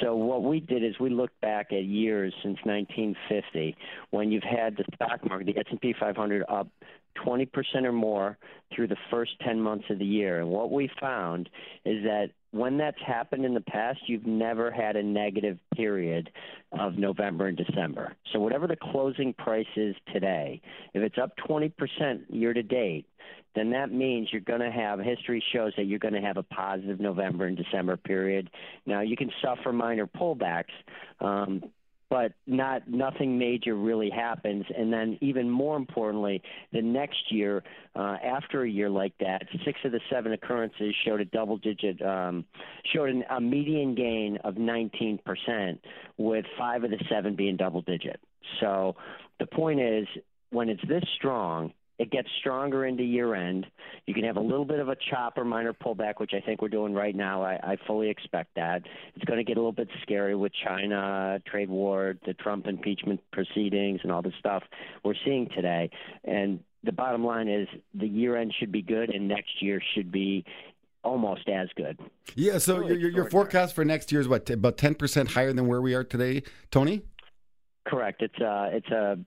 [0.03, 3.77] So what we did is we looked back at years since 1950
[4.11, 6.69] when you've had the stock market, the S&P 500, up
[7.25, 7.49] 20%
[7.85, 8.39] or more
[8.75, 10.41] through the first 10 months of the year.
[10.41, 11.49] And what we found
[11.85, 16.31] is that when that's happened in the past, you've never had a negative period
[16.73, 18.15] of November and December.
[18.33, 20.61] So whatever the closing price is today,
[20.95, 21.73] if it's up 20%
[22.29, 23.07] year to date,
[23.55, 26.43] then that means you're going to have history shows that you're going to have a
[26.43, 28.51] positive November and December period.
[28.85, 30.65] Now you can suffer minor pullbacks,
[31.21, 31.63] um,
[32.09, 34.65] but not nothing major really happens.
[34.77, 36.43] And then even more importantly,
[36.73, 37.65] the next year,
[37.95, 42.01] uh, after a year like that, six of the seven occurrences showed a double digit,
[42.03, 42.45] um,
[42.95, 45.79] showed an, a median gain of 19%,
[46.17, 48.21] with five of the seven being double digit.
[48.61, 48.97] So
[49.41, 50.07] the point is,
[50.51, 53.67] when it's this strong, it gets stronger into year end.
[54.07, 56.61] You can have a little bit of a chop or minor pullback, which I think
[56.61, 57.43] we're doing right now.
[57.43, 58.83] I, I fully expect that.
[59.15, 63.21] It's going to get a little bit scary with China, trade war, the Trump impeachment
[63.33, 64.63] proceedings, and all the stuff
[65.05, 65.91] we're seeing today.
[66.25, 70.13] And the bottom line is the year end should be good, and next year should
[70.13, 70.45] be
[71.03, 71.99] almost as good.
[72.35, 72.59] Yeah.
[72.59, 75.53] So Really your, your, your forecast for next year is what about ten percent higher
[75.53, 77.03] than where we are today, Tony?
[77.87, 78.23] Correct.
[78.23, 79.19] It's uh it's a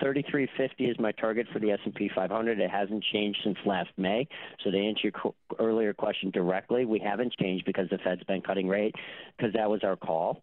[0.00, 2.60] 3350 is my target for the S&P 500.
[2.60, 4.28] It hasn't changed since last May.
[4.62, 8.42] So to answer your co- earlier question directly, we haven't changed because the Fed's been
[8.42, 8.94] cutting rate
[9.36, 10.42] because that was our call.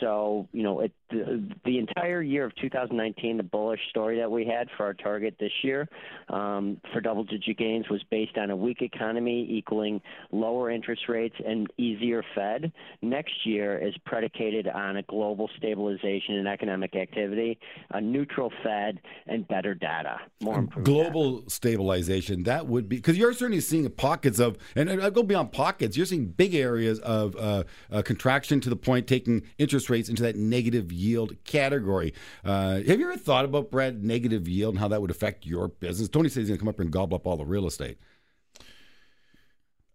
[0.00, 4.44] So, you know, it, the, the entire year of 2019, the bullish story that we
[4.46, 5.88] had for our target this year
[6.28, 10.00] um, for double digit gains was based on a weak economy equaling
[10.32, 12.72] lower interest rates and easier Fed.
[13.02, 17.58] Next year is predicated on a global stabilization in economic activity,
[17.90, 20.18] a neutral Fed, and better data.
[20.40, 21.10] More improved data.
[21.10, 25.52] global stabilization that would be because you're certainly seeing pockets of and I go beyond
[25.52, 30.08] pockets you're seeing big areas of uh, uh, contraction to the point taking interest rates
[30.08, 32.12] into that negative yield category
[32.44, 35.68] uh, have you ever thought about brad negative yield and how that would affect your
[35.68, 37.98] business tony says he's going to come up and gobble up all the real estate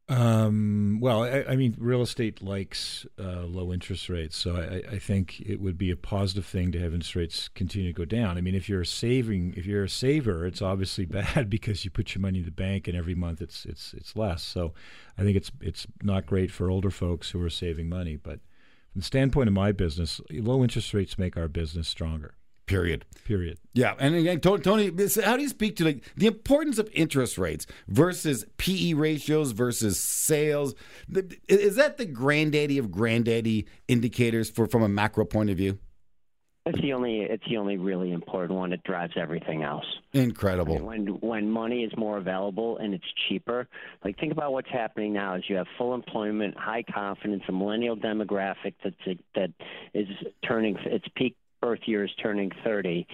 [0.09, 4.99] Um, well, I, I mean, real estate likes uh, low interest rates, so I, I
[4.99, 8.37] think it would be a positive thing to have interest rates continue to go down.
[8.37, 12.13] I mean, if you're saving, if you're a saver, it's obviously bad because you put
[12.13, 14.43] your money in the bank and every month it's it's it's less.
[14.43, 14.73] So,
[15.17, 18.17] I think it's it's not great for older folks who are saving money.
[18.17, 18.39] But
[18.93, 22.35] from the standpoint of my business, low interest rates make our business stronger.
[22.67, 23.57] period Period.
[23.73, 24.91] Yeah, and again, Tony,
[25.23, 29.99] how do you speak to like the importance of interest rates versus PE ratios versus
[29.99, 30.75] sales?
[31.47, 35.79] Is that the granddaddy of granddaddy indicators for from a macro point of view?
[36.65, 38.71] It's the only it's the only really important one.
[38.71, 39.85] It drives everything else.
[40.13, 40.79] Incredible.
[40.79, 43.67] When when money is more available and it's cheaper,
[44.05, 45.35] like think about what's happening now.
[45.35, 49.51] Is you have full employment, high confidence, a millennial demographic that's that
[49.93, 50.07] is
[50.47, 53.07] turning its peak birth year is turning thirty,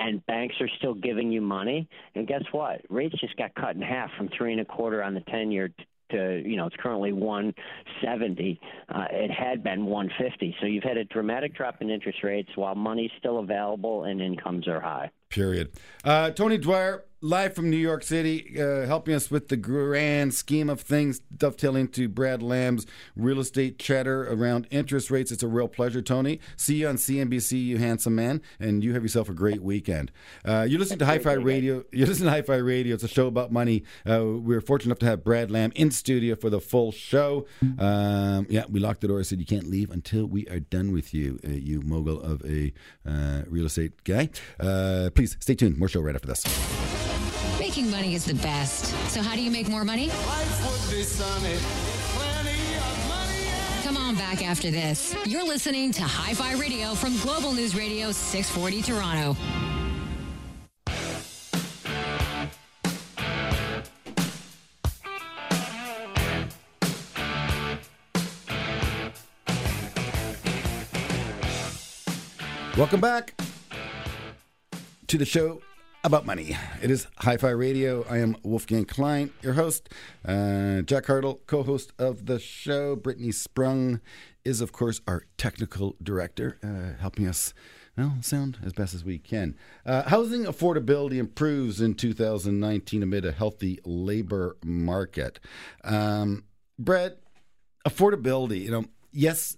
[0.00, 1.86] and banks are still giving you money.
[2.14, 2.80] And guess what?
[2.88, 5.68] Rates just got cut in half from three and a quarter on the ten year
[6.10, 11.04] to you know it's currently 170 uh, it had been 150 so you've had a
[11.04, 15.72] dramatic drop in interest rates while money's still available and incomes are high Period.
[16.04, 20.68] Uh, Tony Dwyer, live from New York City, uh, helping us with the grand scheme
[20.68, 25.32] of things, dovetailing to Brad Lamb's real estate chatter around interest rates.
[25.32, 26.40] It's a real pleasure, Tony.
[26.56, 30.12] See you on CNBC, you handsome man, and you have yourself a great weekend.
[30.44, 31.84] Uh, you're listening to Hi Fi Radio.
[31.92, 32.94] You're listening to Hi Fi Radio.
[32.94, 33.84] It's a show about money.
[34.08, 37.46] Uh, we're fortunate enough to have Brad Lamb in studio for the full show.
[37.78, 39.20] Um, yeah, we locked the door.
[39.20, 42.44] I said you can't leave until we are done with you, uh, you mogul of
[42.44, 42.72] a
[43.06, 44.28] uh, real estate guy.
[44.60, 45.78] Uh, please stay tuned.
[45.78, 47.15] More show right after this.
[47.76, 48.86] Making money is the best.
[49.10, 50.08] So, how do you make more money?
[53.82, 55.14] Come on back after this.
[55.26, 59.36] You're listening to Hi Fi Radio from Global News Radio 640 Toronto.
[72.78, 73.38] Welcome back
[75.08, 75.60] to the show
[76.06, 76.56] about money.
[76.80, 78.06] It is Hi Fi Radio.
[78.08, 79.88] I am Wolfgang Klein, your host.
[80.24, 82.94] Uh, Jack Hartle, co host of the show.
[82.94, 84.00] Brittany Sprung
[84.44, 87.52] is, of course, our technical director, uh, helping us.
[87.98, 89.56] Well, sound as best as we can.
[89.84, 95.40] Uh, housing affordability improves in 2019 amid a healthy labor market.
[95.82, 96.44] Um,
[96.78, 97.18] Brett,
[97.84, 99.56] affordability, you know, yes,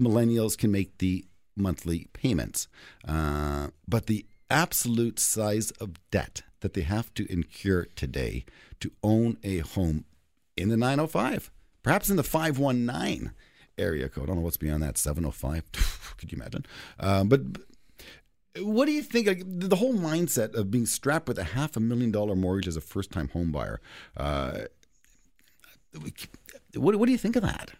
[0.00, 2.68] millennials can make the monthly payments,
[3.06, 8.44] uh, but the absolute size of debt that they have to incur today
[8.80, 10.04] to own a home
[10.56, 11.50] in the 905,
[11.82, 13.32] perhaps in the 519
[13.76, 14.24] area code.
[14.24, 15.72] I don't know what's beyond that 705.
[16.16, 16.66] Could you imagine?
[16.98, 17.42] Um, but
[18.60, 19.26] what do you think?
[19.26, 22.76] Like, the whole mindset of being strapped with a half a million dollar mortgage as
[22.76, 23.80] a first time home buyer.
[24.16, 24.62] Uh,
[26.74, 27.72] what, what do you think of that?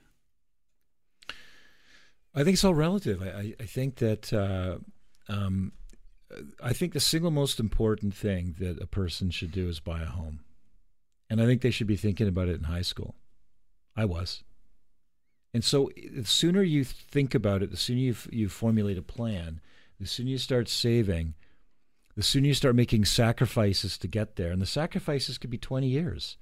[2.35, 3.23] I think it's all relative.
[3.23, 4.79] I, I, I think that uh,
[5.29, 5.73] um,
[6.63, 10.07] I think the single most important thing that a person should do is buy a
[10.07, 10.41] home,
[11.31, 13.15] and I think they should be thinking about it in high school.
[13.97, 14.45] I was,
[15.55, 19.61] and so the sooner you think about it, the sooner you you formulate a plan,
[19.99, 21.35] the sooner you start saving,
[22.15, 25.89] the sooner you start making sacrifices to get there, and the sacrifices could be twenty
[25.89, 26.37] years.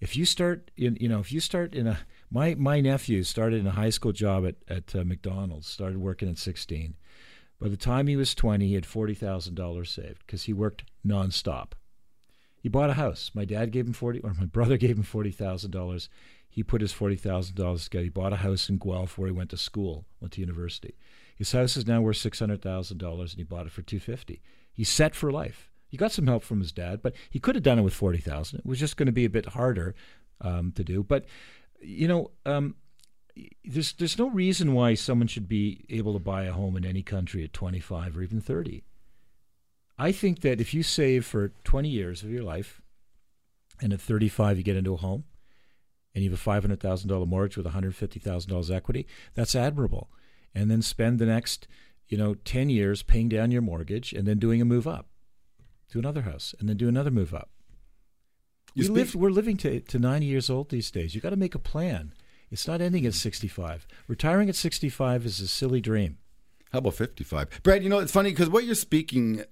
[0.00, 1.98] If you start in, you know, if you start in a
[2.30, 6.30] my my nephew started in a high school job at at uh, McDonald's, started working
[6.30, 6.96] at sixteen
[7.60, 11.72] by the time he was 20, he had $40,000 saved because he worked nonstop.
[12.60, 13.30] He bought a house.
[13.34, 16.08] My dad gave him 40 or my brother gave him $40,000.
[16.48, 18.04] He put his $40,000 together.
[18.04, 20.94] He bought a house in Guelph where he went to school, went to university.
[21.36, 24.40] His house is now worth $600,000 and he bought it for 250.
[24.72, 25.70] He's set for life.
[25.88, 28.58] He got some help from his dad, but he could have done it with 40,000.
[28.58, 29.94] It was just going to be a bit harder
[30.40, 31.24] um, to do, but
[31.80, 32.74] you know, um,
[33.64, 37.02] there's there's no reason why someone should be able to buy a home in any
[37.02, 38.82] country at 25 or even 30.
[39.98, 42.80] I think that if you save for 20 years of your life,
[43.80, 45.24] and at 35 you get into a home,
[46.14, 50.08] and you have a $500,000 mortgage with $150,000 equity, that's admirable.
[50.54, 51.68] And then spend the next,
[52.08, 55.08] you know, 10 years paying down your mortgage and then doing a move up
[55.90, 57.50] to another house and then do another move up.
[58.74, 61.14] You we speak- live, we're living to, to 90 years old these days.
[61.14, 62.12] You've got to make a plan.
[62.50, 63.86] It's not ending at 65.
[64.06, 66.18] Retiring at 65 is a silly dream.
[66.72, 67.60] How about 55?
[67.62, 69.44] Brad, you know, it's funny because what you're speaking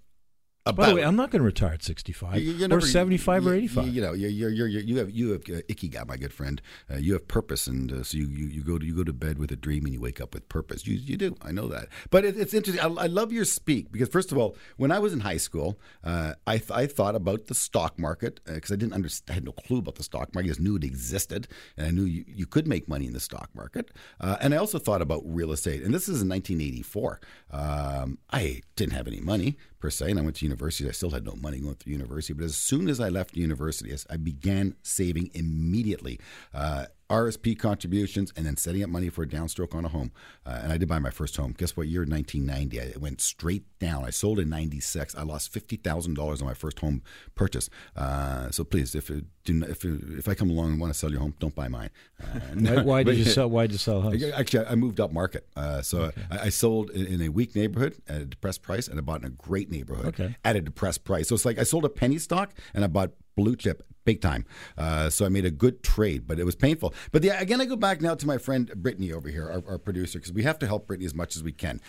[0.67, 2.87] about, By the way, I'm not going to retire at 65 you're, you're never, or
[2.87, 3.87] 75 you, or 85.
[3.87, 6.61] You, you know, you're, you're, you're, you have you have uh, ikigai, my good friend.
[6.91, 9.13] Uh, you have purpose, and uh, so you, you, you go to you go to
[9.13, 10.87] bed with a dream and you wake up with purpose.
[10.87, 11.37] You you do.
[11.41, 11.89] I know that.
[12.11, 12.85] But it, it's interesting.
[12.85, 15.79] I, I, love your speak because first of all, when I was in high school,
[16.03, 19.31] uh, I th- I thought about the stock market because uh, I didn't understand.
[19.31, 20.49] I had no clue about the stock market.
[20.49, 23.21] I just knew it existed, and I knew you, you could make money in the
[23.21, 23.91] stock market.
[24.21, 25.83] Uh, and I also thought about real estate.
[25.83, 27.21] And this is in 1984.
[27.51, 30.11] Um, I didn't have any money, per se.
[30.11, 30.89] And I went to university.
[30.89, 32.33] I still had no money going through university.
[32.33, 36.19] But as soon as I left university, I began saving immediately.
[36.53, 40.13] Uh, RSP contributions, and then setting up money for a downstroke on a home.
[40.45, 41.55] Uh, and I did buy my first home.
[41.57, 42.01] Guess what year?
[42.01, 42.81] 1990.
[42.81, 44.05] I, it went straight down.
[44.05, 45.15] I sold in 96.
[45.15, 47.03] I lost $50,000 on my first home
[47.35, 47.71] purchase.
[47.95, 51.21] Uh, so please, if it, if if I come along and want to sell your
[51.21, 51.91] home, don't buy mine.
[52.21, 53.49] Uh, why, why did you sell?
[53.49, 54.15] Why did you sell house?
[54.35, 55.47] Actually, I moved up market.
[55.55, 56.23] Uh, so okay.
[56.31, 59.21] I, I, sold in, in, a weak neighborhood at a depressed price, and I bought
[59.21, 60.37] in a great neighborhood okay.
[60.45, 61.29] at a depressed price.
[61.29, 64.47] So it's like I sold a penny stock and I bought blue chip big time.
[64.79, 66.95] Uh, so I made a good trade, but it was painful.
[67.13, 69.79] But the, again, I go back now to my friend Brittany over here, our, our
[69.79, 71.83] producer, because we have to help Brittany as much as we can.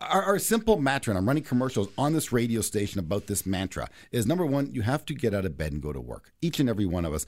[0.00, 3.88] Our, our, simple mantra, and I'm running commercials on this radio station about this mantra,
[4.10, 6.32] is number one, you have to get out of bed and go to work.
[6.40, 7.26] Each and every one of us,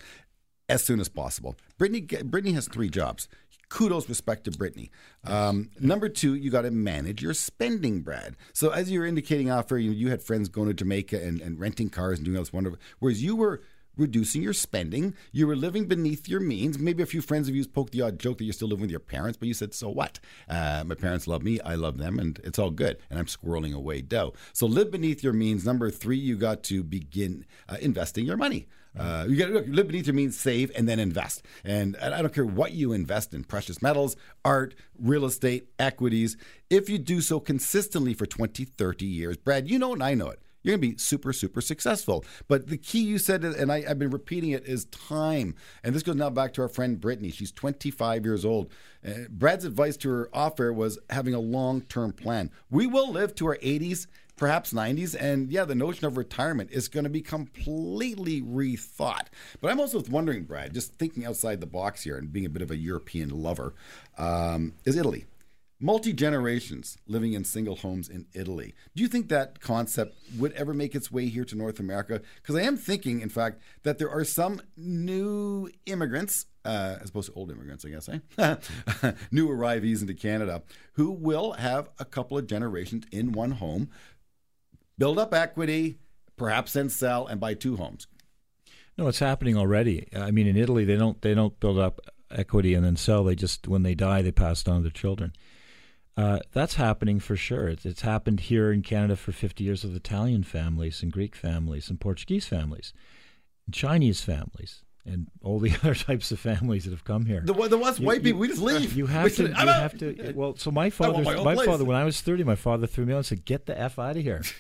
[0.69, 1.57] as soon as possible.
[1.79, 3.29] Brittany, Brittany has three jobs.
[3.71, 4.91] Kudos, respect to Brittany.
[5.25, 8.37] Um, number two, you got to manage your spending, Brad.
[8.53, 11.59] So as you were indicating off you, you had friends going to Jamaica and, and
[11.59, 13.63] renting cars and doing all this wonderful, whereas you were
[14.01, 15.15] reducing your spending.
[15.33, 16.79] You were living beneath your means.
[16.79, 18.91] Maybe a few friends of you poked the odd joke that you're still living with
[18.91, 20.19] your parents, but you said, so what?
[20.49, 21.61] Uh, my parents love me.
[21.61, 22.99] I love them, and it's all good.
[23.11, 24.33] And I'm squirreling away dough.
[24.53, 25.65] So live beneath your means.
[25.65, 28.67] Number three, you got to begin uh, investing your money.
[28.99, 31.45] Uh, you got to live beneath your means, save, and then invest.
[31.65, 36.37] And I don't care what you invest in precious metals, art, real estate, equities.
[36.71, 40.29] If you do so consistently for 20, 30 years, Brad, you know and I know
[40.29, 42.25] it you're going to be super, super successful.
[42.49, 45.55] But the key you said, and I, have been repeating it, is time.
[45.83, 47.31] And this goes now back to our friend Brittany.
[47.31, 48.71] She's 25 years old.
[49.07, 52.51] Uh, Brad's advice to her off air was having a long term plan.
[52.71, 55.17] We will live to our 80s, perhaps 90s.
[55.19, 59.29] And yeah, the notion of retirement is going to be completely rethought.
[59.61, 62.63] But I'm also wondering, Brad, just thinking outside the box here and being a bit
[62.63, 63.75] of a European lover,
[64.19, 65.25] um, is Italy.
[65.81, 68.75] Multi generations living in single homes in Italy.
[68.95, 72.21] Do you think that concept would ever make its way here to North America?
[72.37, 77.29] Because I am thinking, in fact, that there are some new immigrants, uh, as opposed
[77.29, 79.13] to old immigrants, I guess, eh?
[79.31, 80.63] new arrivees into Canada,
[80.93, 83.91] who will have a couple of generations in one home,
[84.99, 85.99] build up equity,
[86.37, 88.07] perhaps then sell and buy two homes.
[88.99, 90.09] No, it's happening already.
[90.15, 92.01] I mean, in Italy, they don't they don't build up
[92.31, 93.25] equity and then sell.
[93.25, 95.33] They just when they die, they pass it on to their children.
[96.17, 97.69] Uh, that's happening for sure.
[97.69, 101.89] It's, it's happened here in Canada for 50 years with Italian families and Greek families
[101.89, 102.93] and Portuguese families,
[103.67, 107.43] and Chinese families, and all the other types of families that have come here.
[107.45, 108.93] The, the us You- white you- people, we just leave.
[108.95, 109.35] You We have to.
[109.35, 110.33] said, You "I'm out." have to.
[110.35, 113.15] Well, so my father, my my father, when I was 30, my father threw me
[113.15, 114.43] out and said, "Get the f out of here."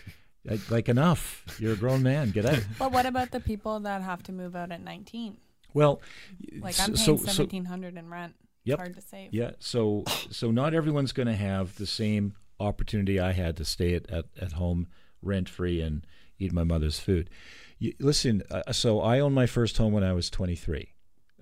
[0.42, 1.44] Like, like enough.
[1.60, 2.30] You're a grown man.
[2.30, 2.64] Get out.
[2.78, 5.36] But what about the people that have to move out at 19?
[5.74, 6.00] Well,
[6.60, 8.32] Like I'm paying so- so- 1700 in rent.
[8.64, 8.78] Yep.
[8.78, 9.32] Hard to save.
[9.32, 9.52] Yeah.
[9.58, 14.08] So so not everyone's going to have the same opportunity I had to stay at,
[14.10, 14.86] at, at home
[15.22, 16.06] rent free and
[16.38, 17.30] eat my mother's food.
[17.78, 20.92] You, listen, uh, so I owned my first home when I was 23.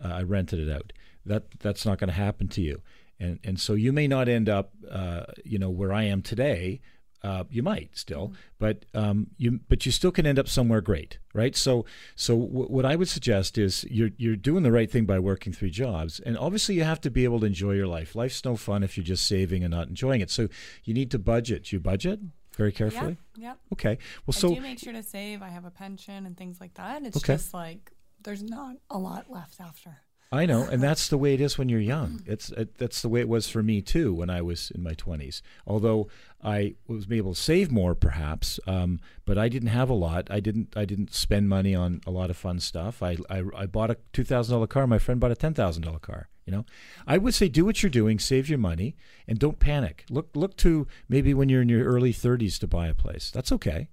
[0.03, 0.93] Uh, I rented it out.
[1.27, 2.81] That that's not going to happen to you.
[3.21, 6.81] And and so you may not end up uh, you know where I am today.
[7.21, 11.19] Uh, you might still, but um, you but you still can end up somewhere great,
[11.35, 11.57] right?
[11.57, 15.19] So so w- what I would suggest is you're you're doing the right thing by
[15.19, 18.15] working three jobs, and obviously you have to be able to enjoy your life.
[18.15, 20.31] Life's no fun if you're just saving and not enjoying it.
[20.31, 20.49] So
[20.85, 21.73] you need to budget.
[21.73, 22.21] You budget
[22.57, 23.17] very carefully.
[23.37, 23.49] Yeah.
[23.49, 23.59] Yep.
[23.73, 23.99] Okay.
[24.25, 25.43] Well, I so do make sure to save.
[25.43, 27.03] I have a pension and things like that.
[27.03, 27.35] It's Okay.
[27.35, 27.91] just like
[28.23, 30.03] there's not a lot left after.
[30.31, 32.23] I know, and that's the way it is when you're young.
[32.27, 34.93] It's it, that's the way it was for me too when I was in my
[34.93, 35.41] 20s.
[35.67, 36.09] Although
[36.45, 40.29] I was able to save more, perhaps, um, but I didn't have a lot.
[40.31, 43.03] I didn't I didn't spend money on a lot of fun stuff.
[43.03, 44.87] I I, I bought a two thousand dollar car.
[44.87, 46.29] My friend bought a ten thousand dollar car.
[46.45, 46.67] You know,
[47.07, 50.05] I would say do what you're doing, save your money, and don't panic.
[50.11, 53.31] Look look to maybe when you're in your early 30s to buy a place.
[53.31, 53.89] That's okay.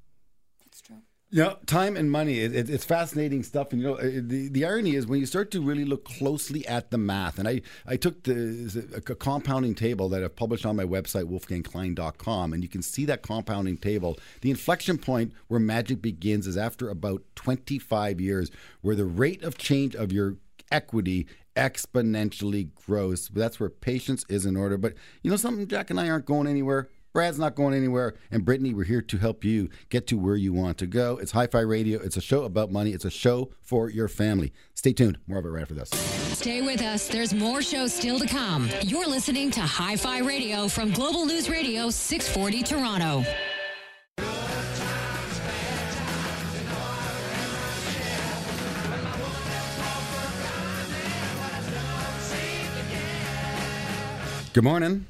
[0.63, 1.01] That's true.
[1.31, 3.73] You know, time and money, it, it, it's fascinating stuff.
[3.73, 6.91] And, you know, the, the irony is when you start to really look closely at
[6.91, 10.85] the math, and I, I took the, a compounding table that I've published on my
[10.85, 14.17] website, wolfgangklein.com, and you can see that compounding table.
[14.41, 18.51] The inflection point where magic begins is after about 25 years,
[18.81, 20.37] where the rate of change of your
[20.71, 23.29] equity exponentially grows.
[23.29, 24.77] That's where patience is in order.
[24.77, 26.89] But you know something, Jack and I aren't going anywhere.
[27.15, 28.15] Brad's not going anywhere.
[28.29, 31.15] And Brittany, we're here to help you get to where you want to go.
[31.15, 31.97] It's Hi Fi Radio.
[32.01, 32.91] It's a show about money.
[32.91, 34.51] It's a show for your family.
[34.73, 35.17] Stay tuned.
[35.25, 35.91] More of it right after this.
[36.37, 37.07] Stay with us.
[37.07, 38.69] There's more shows still to come.
[38.81, 43.23] You're listening to Hi Fi Radio from Global News Radio 640 Toronto.
[54.51, 55.05] Good morning.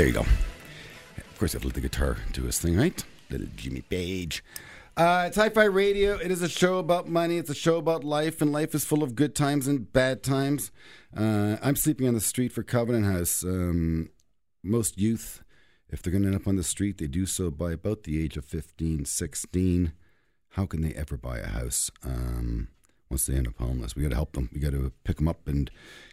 [0.00, 0.20] There you go.
[0.20, 3.04] Of course, I have to let the guitar do his thing, right?
[3.28, 4.42] Little Jimmy Page.
[4.96, 6.16] Uh, it's Hi Fi Radio.
[6.16, 7.36] It is a show about money.
[7.36, 10.70] It's a show about life, and life is full of good times and bad times.
[11.14, 13.44] Uh, I'm sleeping on the street for Covenant House.
[13.44, 14.08] Um,
[14.62, 15.42] most youth,
[15.90, 18.24] if they're going to end up on the street, they do so by about the
[18.24, 19.92] age of 15, 16.
[20.52, 21.90] How can they ever buy a house?
[22.02, 22.68] Um,
[23.10, 23.96] once they end up homeless.
[23.96, 24.48] We got to help them.
[24.54, 25.68] We got to pick them up and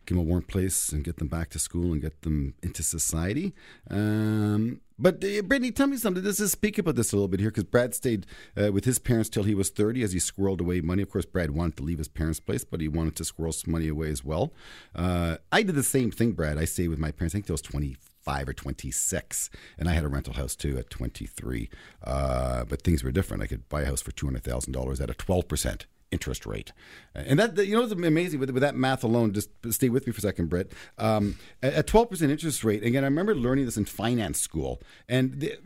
[0.06, 2.82] give them a warm place and get them back to school and get them into
[2.82, 3.54] society.
[3.89, 6.24] Um, but uh, Brittany, tell me something.
[6.24, 8.26] Let's just speak about this a little bit here because Brad stayed
[8.60, 11.04] uh, with his parents till he was 30 as he squirreled away money.
[11.04, 13.72] Of course, Brad wanted to leave his parents' place, but he wanted to squirrel some
[13.72, 14.52] money away as well.
[14.95, 16.58] Uh, I did the same thing, Brad.
[16.58, 17.36] I stayed with my parents.
[17.36, 20.89] I think I was 25 or 26 and i had a rental house too at
[20.89, 21.70] 23
[22.04, 25.86] uh, but things were different i could buy a house for $200000 at a 12%
[26.12, 26.72] interest rate
[27.14, 30.14] and that, you know it's amazing with, with that math alone just stay with me
[30.14, 30.72] for a second Britt.
[30.97, 35.58] Um, a 12% interest rate again i remember learning this in finance school and the,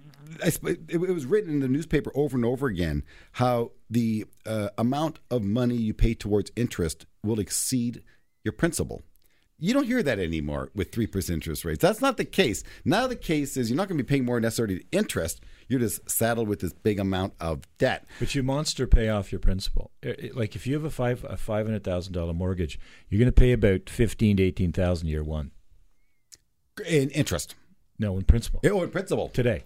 [0.44, 4.70] I, it, it was written in the newspaper over and over again how the uh,
[4.78, 8.04] amount of money you pay towards interest will exceed
[8.44, 9.04] your principal
[9.62, 11.82] you don't hear that anymore with 3% interest rates.
[11.84, 12.64] That's not the case.
[12.84, 15.40] Now the case is you're not going to be paying more necessarily interest.
[15.72, 18.06] You're just saddled with this big amount of debt.
[18.20, 19.92] But you monster pay off your principal.
[20.34, 23.42] Like if you have a five a five hundred thousand dollar mortgage, you're going to
[23.42, 25.52] pay about fifteen to eighteen thousand year one.
[26.86, 27.56] In interest.
[27.98, 29.30] No, in principal Oh, in principal.
[29.30, 29.64] today.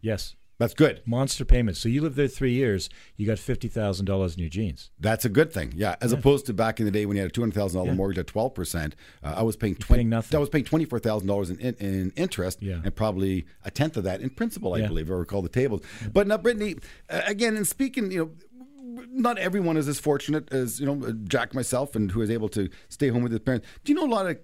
[0.00, 1.02] Yes, That's good.
[1.04, 1.80] monster payments.
[1.80, 4.90] So you live there three years, you got fifty thousand dollars in your jeans.
[5.00, 5.72] That's a good thing.
[5.76, 5.96] Yeah.
[6.00, 7.92] As opposed to back in the day when you had a $200,000 Yeah.
[7.94, 8.92] mortgage at 12%,
[9.22, 10.36] uh, I was paying 20, paying nothing.
[10.36, 12.80] I was paying $24,000 in, in, in interest Yeah.
[12.84, 14.86] and probably a tenth of that in principal, I Yeah.
[14.88, 15.82] believe, I recall the tables.
[16.12, 16.76] But now, Brittany,
[17.10, 21.52] uh, again, in speaking, you know, not everyone is as fortunate as, you know, Jack,
[21.54, 23.66] myself, and who is able to stay home with his parents.
[23.82, 24.38] Do you know a lot of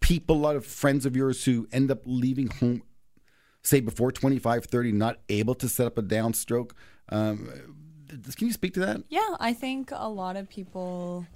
[0.00, 2.82] people, a lot of friends of yours who end up leaving home,
[3.64, 6.72] say before 25, 30, not able to set up a downstroke.
[7.08, 7.50] Um,
[8.36, 9.02] can you speak to that?
[9.08, 11.26] Yeah, I think a lot of people,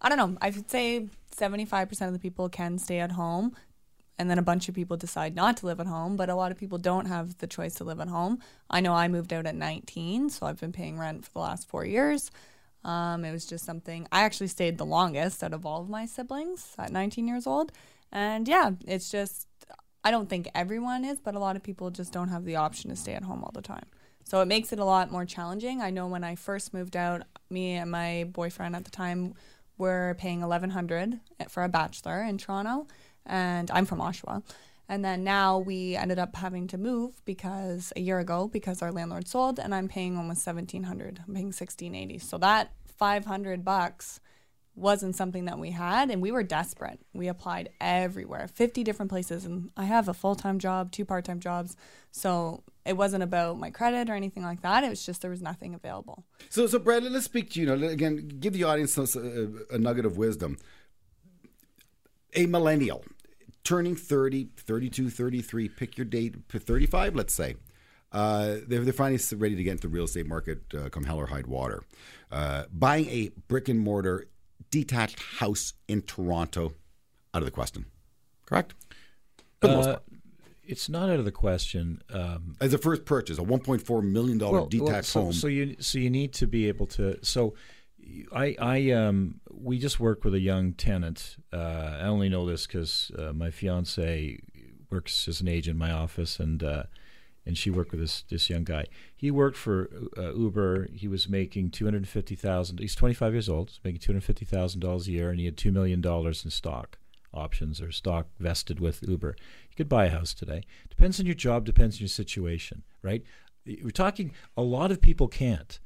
[0.00, 3.54] I don't know, I would say 75% of the people can stay at home.
[4.16, 6.52] And then a bunch of people decide not to live at home, but a lot
[6.52, 8.38] of people don't have the choice to live at home.
[8.70, 11.68] I know I moved out at 19, so I've been paying rent for the last
[11.68, 12.30] four years.
[12.84, 16.06] Um, it was just something I actually stayed the longest out of all of my
[16.06, 17.72] siblings at 19 years old.
[18.12, 19.48] And yeah, it's just,
[20.04, 22.90] I don't think everyone is, but a lot of people just don't have the option
[22.90, 23.86] to stay at home all the time.
[24.24, 25.80] So it makes it a lot more challenging.
[25.80, 29.34] I know when I first moved out, me and my boyfriend at the time
[29.78, 32.86] were paying 1100 for a bachelor in Toronto,
[33.26, 34.42] and I'm from Oshawa.
[34.88, 38.92] And then now we ended up having to move because a year ago because our
[38.92, 41.22] landlord sold, and I'm paying almost 1700.
[41.26, 42.18] I'm paying 1680.
[42.18, 44.20] So that 500 bucks
[44.76, 46.98] wasn't something that we had and we were desperate.
[47.12, 51.76] We applied everywhere, 50 different places and I have a full-time job, two part-time jobs.
[52.10, 54.84] So it wasn't about my credit or anything like that.
[54.84, 56.24] It was just there was nothing available.
[56.50, 57.66] So, so Brad, let's speak to you.
[57.66, 60.58] Know, again, give the audience a, a nugget of wisdom.
[62.34, 63.04] A millennial
[63.64, 67.56] turning 30, 32, 33, pick your date, 35, let's say.
[68.12, 71.18] Uh, they're, they're finally ready to get into the real estate market uh, come hell
[71.18, 71.82] or high water.
[72.30, 74.28] Uh, buying a brick and mortar
[74.78, 76.72] detached house in Toronto,
[77.32, 77.86] out of the question.
[78.46, 78.74] Correct?
[79.60, 80.02] For the most Uh, part.
[80.64, 82.02] it's not out of the question.
[82.10, 85.32] Um, As a first purchase, a $1.4 million detached so, home.
[85.32, 87.18] So you so you need to be able to.
[87.22, 87.54] So
[88.32, 91.36] I I um we just work with a young tenant.
[91.52, 94.38] Uh, I only know this because uh, my fiance
[94.90, 96.82] works as an agent in my office, and uh,
[97.46, 98.86] and she worked with this this young guy.
[99.14, 100.88] He worked for uh, Uber.
[100.92, 102.80] He was making two hundred fifty thousand.
[102.80, 103.70] He's twenty five years old.
[103.70, 106.44] He's making two hundred fifty thousand dollars a year, and he had two million dollars
[106.44, 106.98] in stock
[107.32, 109.36] options or stock vested with Uber.
[109.70, 110.62] You could buy a house today.
[110.88, 111.64] Depends on your job.
[111.64, 113.22] Depends on your situation, right?
[113.66, 114.32] We're talking.
[114.56, 115.78] A lot of people can't.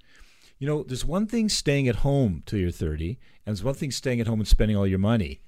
[0.59, 3.11] You know, there's one thing staying at home till you're 30,
[3.47, 5.41] and there's one thing staying at home and spending all your money.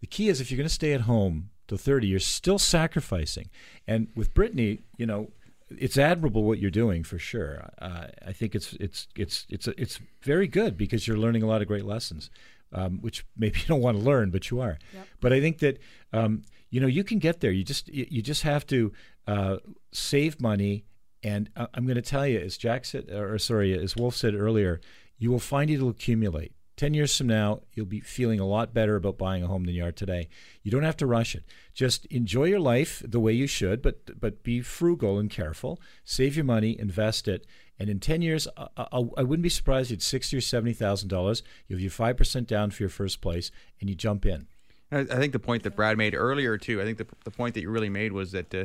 [0.00, 3.50] The key is if you're going to stay at home till 30, you're still sacrificing.
[3.86, 5.30] And with Brittany, you know,
[5.70, 7.68] it's admirable what you're doing for sure.
[7.78, 11.62] Uh, I think it's it's it's it's it's very good because you're learning a lot
[11.62, 12.30] of great lessons,
[12.72, 14.78] um, which maybe you don't want to learn, but you are.
[15.20, 15.78] But I think that
[16.12, 17.50] um, you know you can get there.
[17.50, 18.92] You just you you just have to
[19.26, 19.56] uh,
[19.92, 20.84] save money.
[21.24, 24.34] And uh, I'm going to tell you, as Jack said, or sorry, as Wolf said
[24.34, 24.80] earlier,
[25.18, 26.52] you will find it'll accumulate.
[26.78, 29.74] 10 years from now, you'll be feeling a lot better about buying a home than
[29.74, 30.28] you are today.
[30.62, 31.42] You don't have to rush it.
[31.74, 35.80] Just enjoy your life the way you should, but but be frugal and careful.
[36.04, 37.46] Save your money, invest it,
[37.78, 41.42] and in 10 years, I, I, I wouldn't be surprised if had 60 or $70,000.
[41.68, 43.50] You have your 5% down for your first place,
[43.80, 44.46] and you jump in.
[44.90, 46.80] I, I think the point that Brad made earlier too.
[46.80, 48.64] I think the the point that you really made was that uh,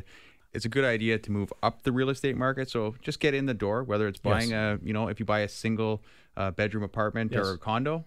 [0.54, 2.70] it's a good idea to move up the real estate market.
[2.70, 5.40] So just get in the door, whether it's buying a you know if you buy
[5.40, 6.04] a single
[6.38, 7.46] uh, bedroom apartment Yes.
[7.46, 8.06] or a condo.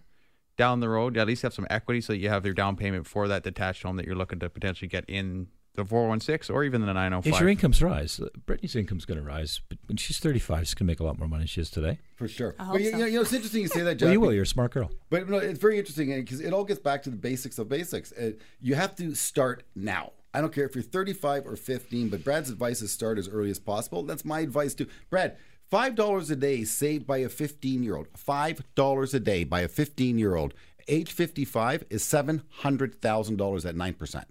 [0.57, 3.05] Down the road, at least have some equity so that you have your down payment
[3.05, 6.81] for that detached home that you're looking to potentially get in the 416 or even
[6.81, 7.31] the 905.
[7.31, 10.73] As your incomes rise, uh, Brittany's income's going to rise, but when she's 35, she's
[10.73, 11.99] going to make a lot more money than she is today.
[12.15, 12.55] For sure.
[12.57, 12.97] I hope But you, so.
[12.97, 14.05] you know, you know, it's interesting you say that, Jack.
[14.07, 14.33] Well, you will.
[14.33, 14.89] You're a smart girl.
[15.11, 18.11] But no, it's very interesting because it all gets back to the basics of basics.
[18.13, 20.13] Uh, you have to start now.
[20.33, 23.49] I don't care if you're 35 or 15, but Brad's advice is start as early
[23.49, 24.03] as possible.
[24.03, 24.87] That's my advice too.
[25.09, 25.37] Brad,
[25.69, 28.07] five dollars a day saved by a 15 year old.
[28.15, 30.53] Five dollars a day by a 15 year old.
[30.87, 34.25] Age 55 is seven hundred thousand dollars at nine percent.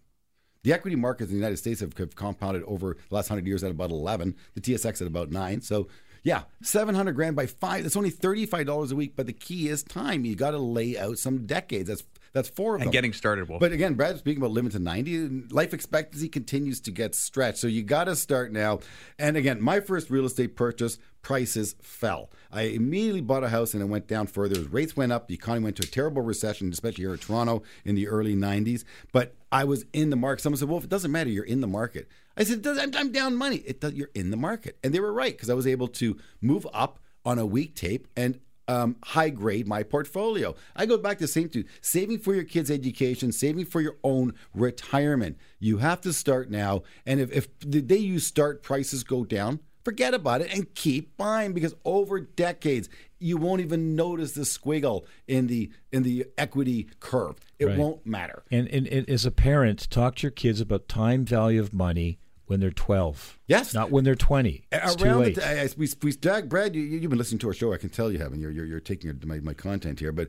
[0.63, 3.63] The equity markets in the United States have, have compounded over the last hundred years
[3.63, 4.35] at about eleven.
[4.55, 5.61] The TSX at about nine.
[5.61, 5.89] So
[6.23, 7.85] yeah, seven hundred grand by five.
[7.85, 9.13] That's only thirty-five dollars a week.
[9.15, 10.25] But the key is time.
[10.25, 11.89] You got to lay out some decades.
[11.89, 12.03] That's
[12.37, 12.93] that's four of and them.
[12.93, 13.49] getting started.
[13.49, 13.61] Wolf.
[13.61, 15.49] But again, Brad, speaking about living to 90.
[15.49, 17.57] Life expectancy continues to get stretched.
[17.57, 18.81] So you got to start now.
[19.19, 22.31] And again, my first real estate purchase, prices fell.
[22.53, 24.61] I immediately bought a house and it went down further.
[24.61, 27.63] As rates went up, the economy went to a terrible recession, especially here in Toronto
[27.87, 28.85] in the early 90s.
[29.13, 30.43] But I was in the market.
[30.43, 32.07] Someone said, well, if it doesn't matter, you're in the market.
[32.37, 33.63] I said, I'm, I'm down money.
[33.67, 34.79] It does, you're in the market.
[34.85, 38.07] And they were right because I was able to move up on a week tape
[38.15, 40.55] and um, high grade my portfolio.
[40.75, 43.97] I go back to the same two saving for your kids' education, saving for your
[44.03, 45.39] own retirement.
[45.59, 46.83] You have to start now.
[47.05, 51.17] And if, if the day you start, prices go down, forget about it and keep
[51.17, 52.89] buying because over decades
[53.19, 57.37] you won't even notice the squiggle in the in the equity curve.
[57.59, 57.79] It Right.
[57.79, 58.43] won't matter.
[58.51, 62.19] And, and, and as a parent, talk to your kids about time value of money
[62.47, 63.39] when they're 12.
[63.47, 63.75] Yes.
[63.75, 64.65] Not when they're 20.
[64.73, 65.35] It's too around late.
[65.37, 67.73] the I, I, we, we Doug, Brad, you, you've been listening to our show.
[67.73, 68.41] I can tell you haven't.
[68.41, 70.29] You're you're, you're taking my, my content here, but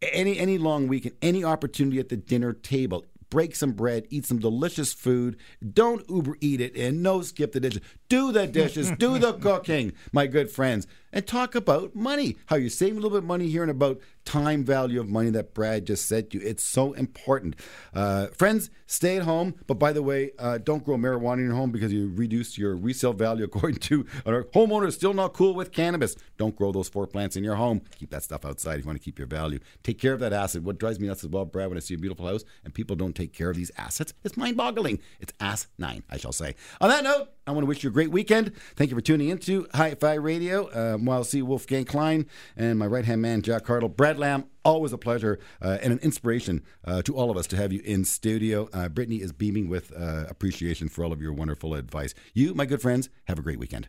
[0.00, 3.04] any any long weekend, any opportunity at the dinner table.
[3.30, 5.36] break some bread, eat some delicious food.
[5.72, 7.80] Don't Uber eat it and no skip the dishes.
[8.12, 12.36] Do the dishes, do the cooking, my good friends, and talk about money.
[12.44, 15.30] How you save a little bit of money here and about time value of money
[15.30, 16.46] that Brad just said to you.
[16.46, 17.56] It's so important.
[17.92, 19.54] Uh, friends, stay at home.
[19.66, 22.76] But by the way, uh, don't grow marijuana in your home because you reduce your
[22.76, 26.16] resale value according to our homeowners still not cool with cannabis.
[26.38, 27.82] Don't grow those four plants in your home.
[27.96, 29.58] Keep that stuff outside if you want to keep your value.
[29.82, 30.62] Take care of that asset.
[30.62, 32.96] What drives me nuts as well, Brad, when I see a beautiful house and people
[32.96, 35.00] don't take care of these assets, it's mind boggling.
[35.20, 36.54] It's ass nine, I shall say.
[36.80, 38.52] On that note, I want to wish you a great weekend.
[38.76, 40.94] Thank you for tuning into Hi Fi Radio.
[40.94, 42.26] Um, while see Wolfgang Klein
[42.56, 45.98] and my right hand man, Jack Hartle, Brad Lamb, always a pleasure uh, and an
[46.00, 48.68] inspiration uh, to all of us to have you in studio.
[48.72, 52.14] Uh, Brittany is beaming with uh, appreciation for all of your wonderful advice.
[52.32, 53.88] You, my good friends, have a great weekend.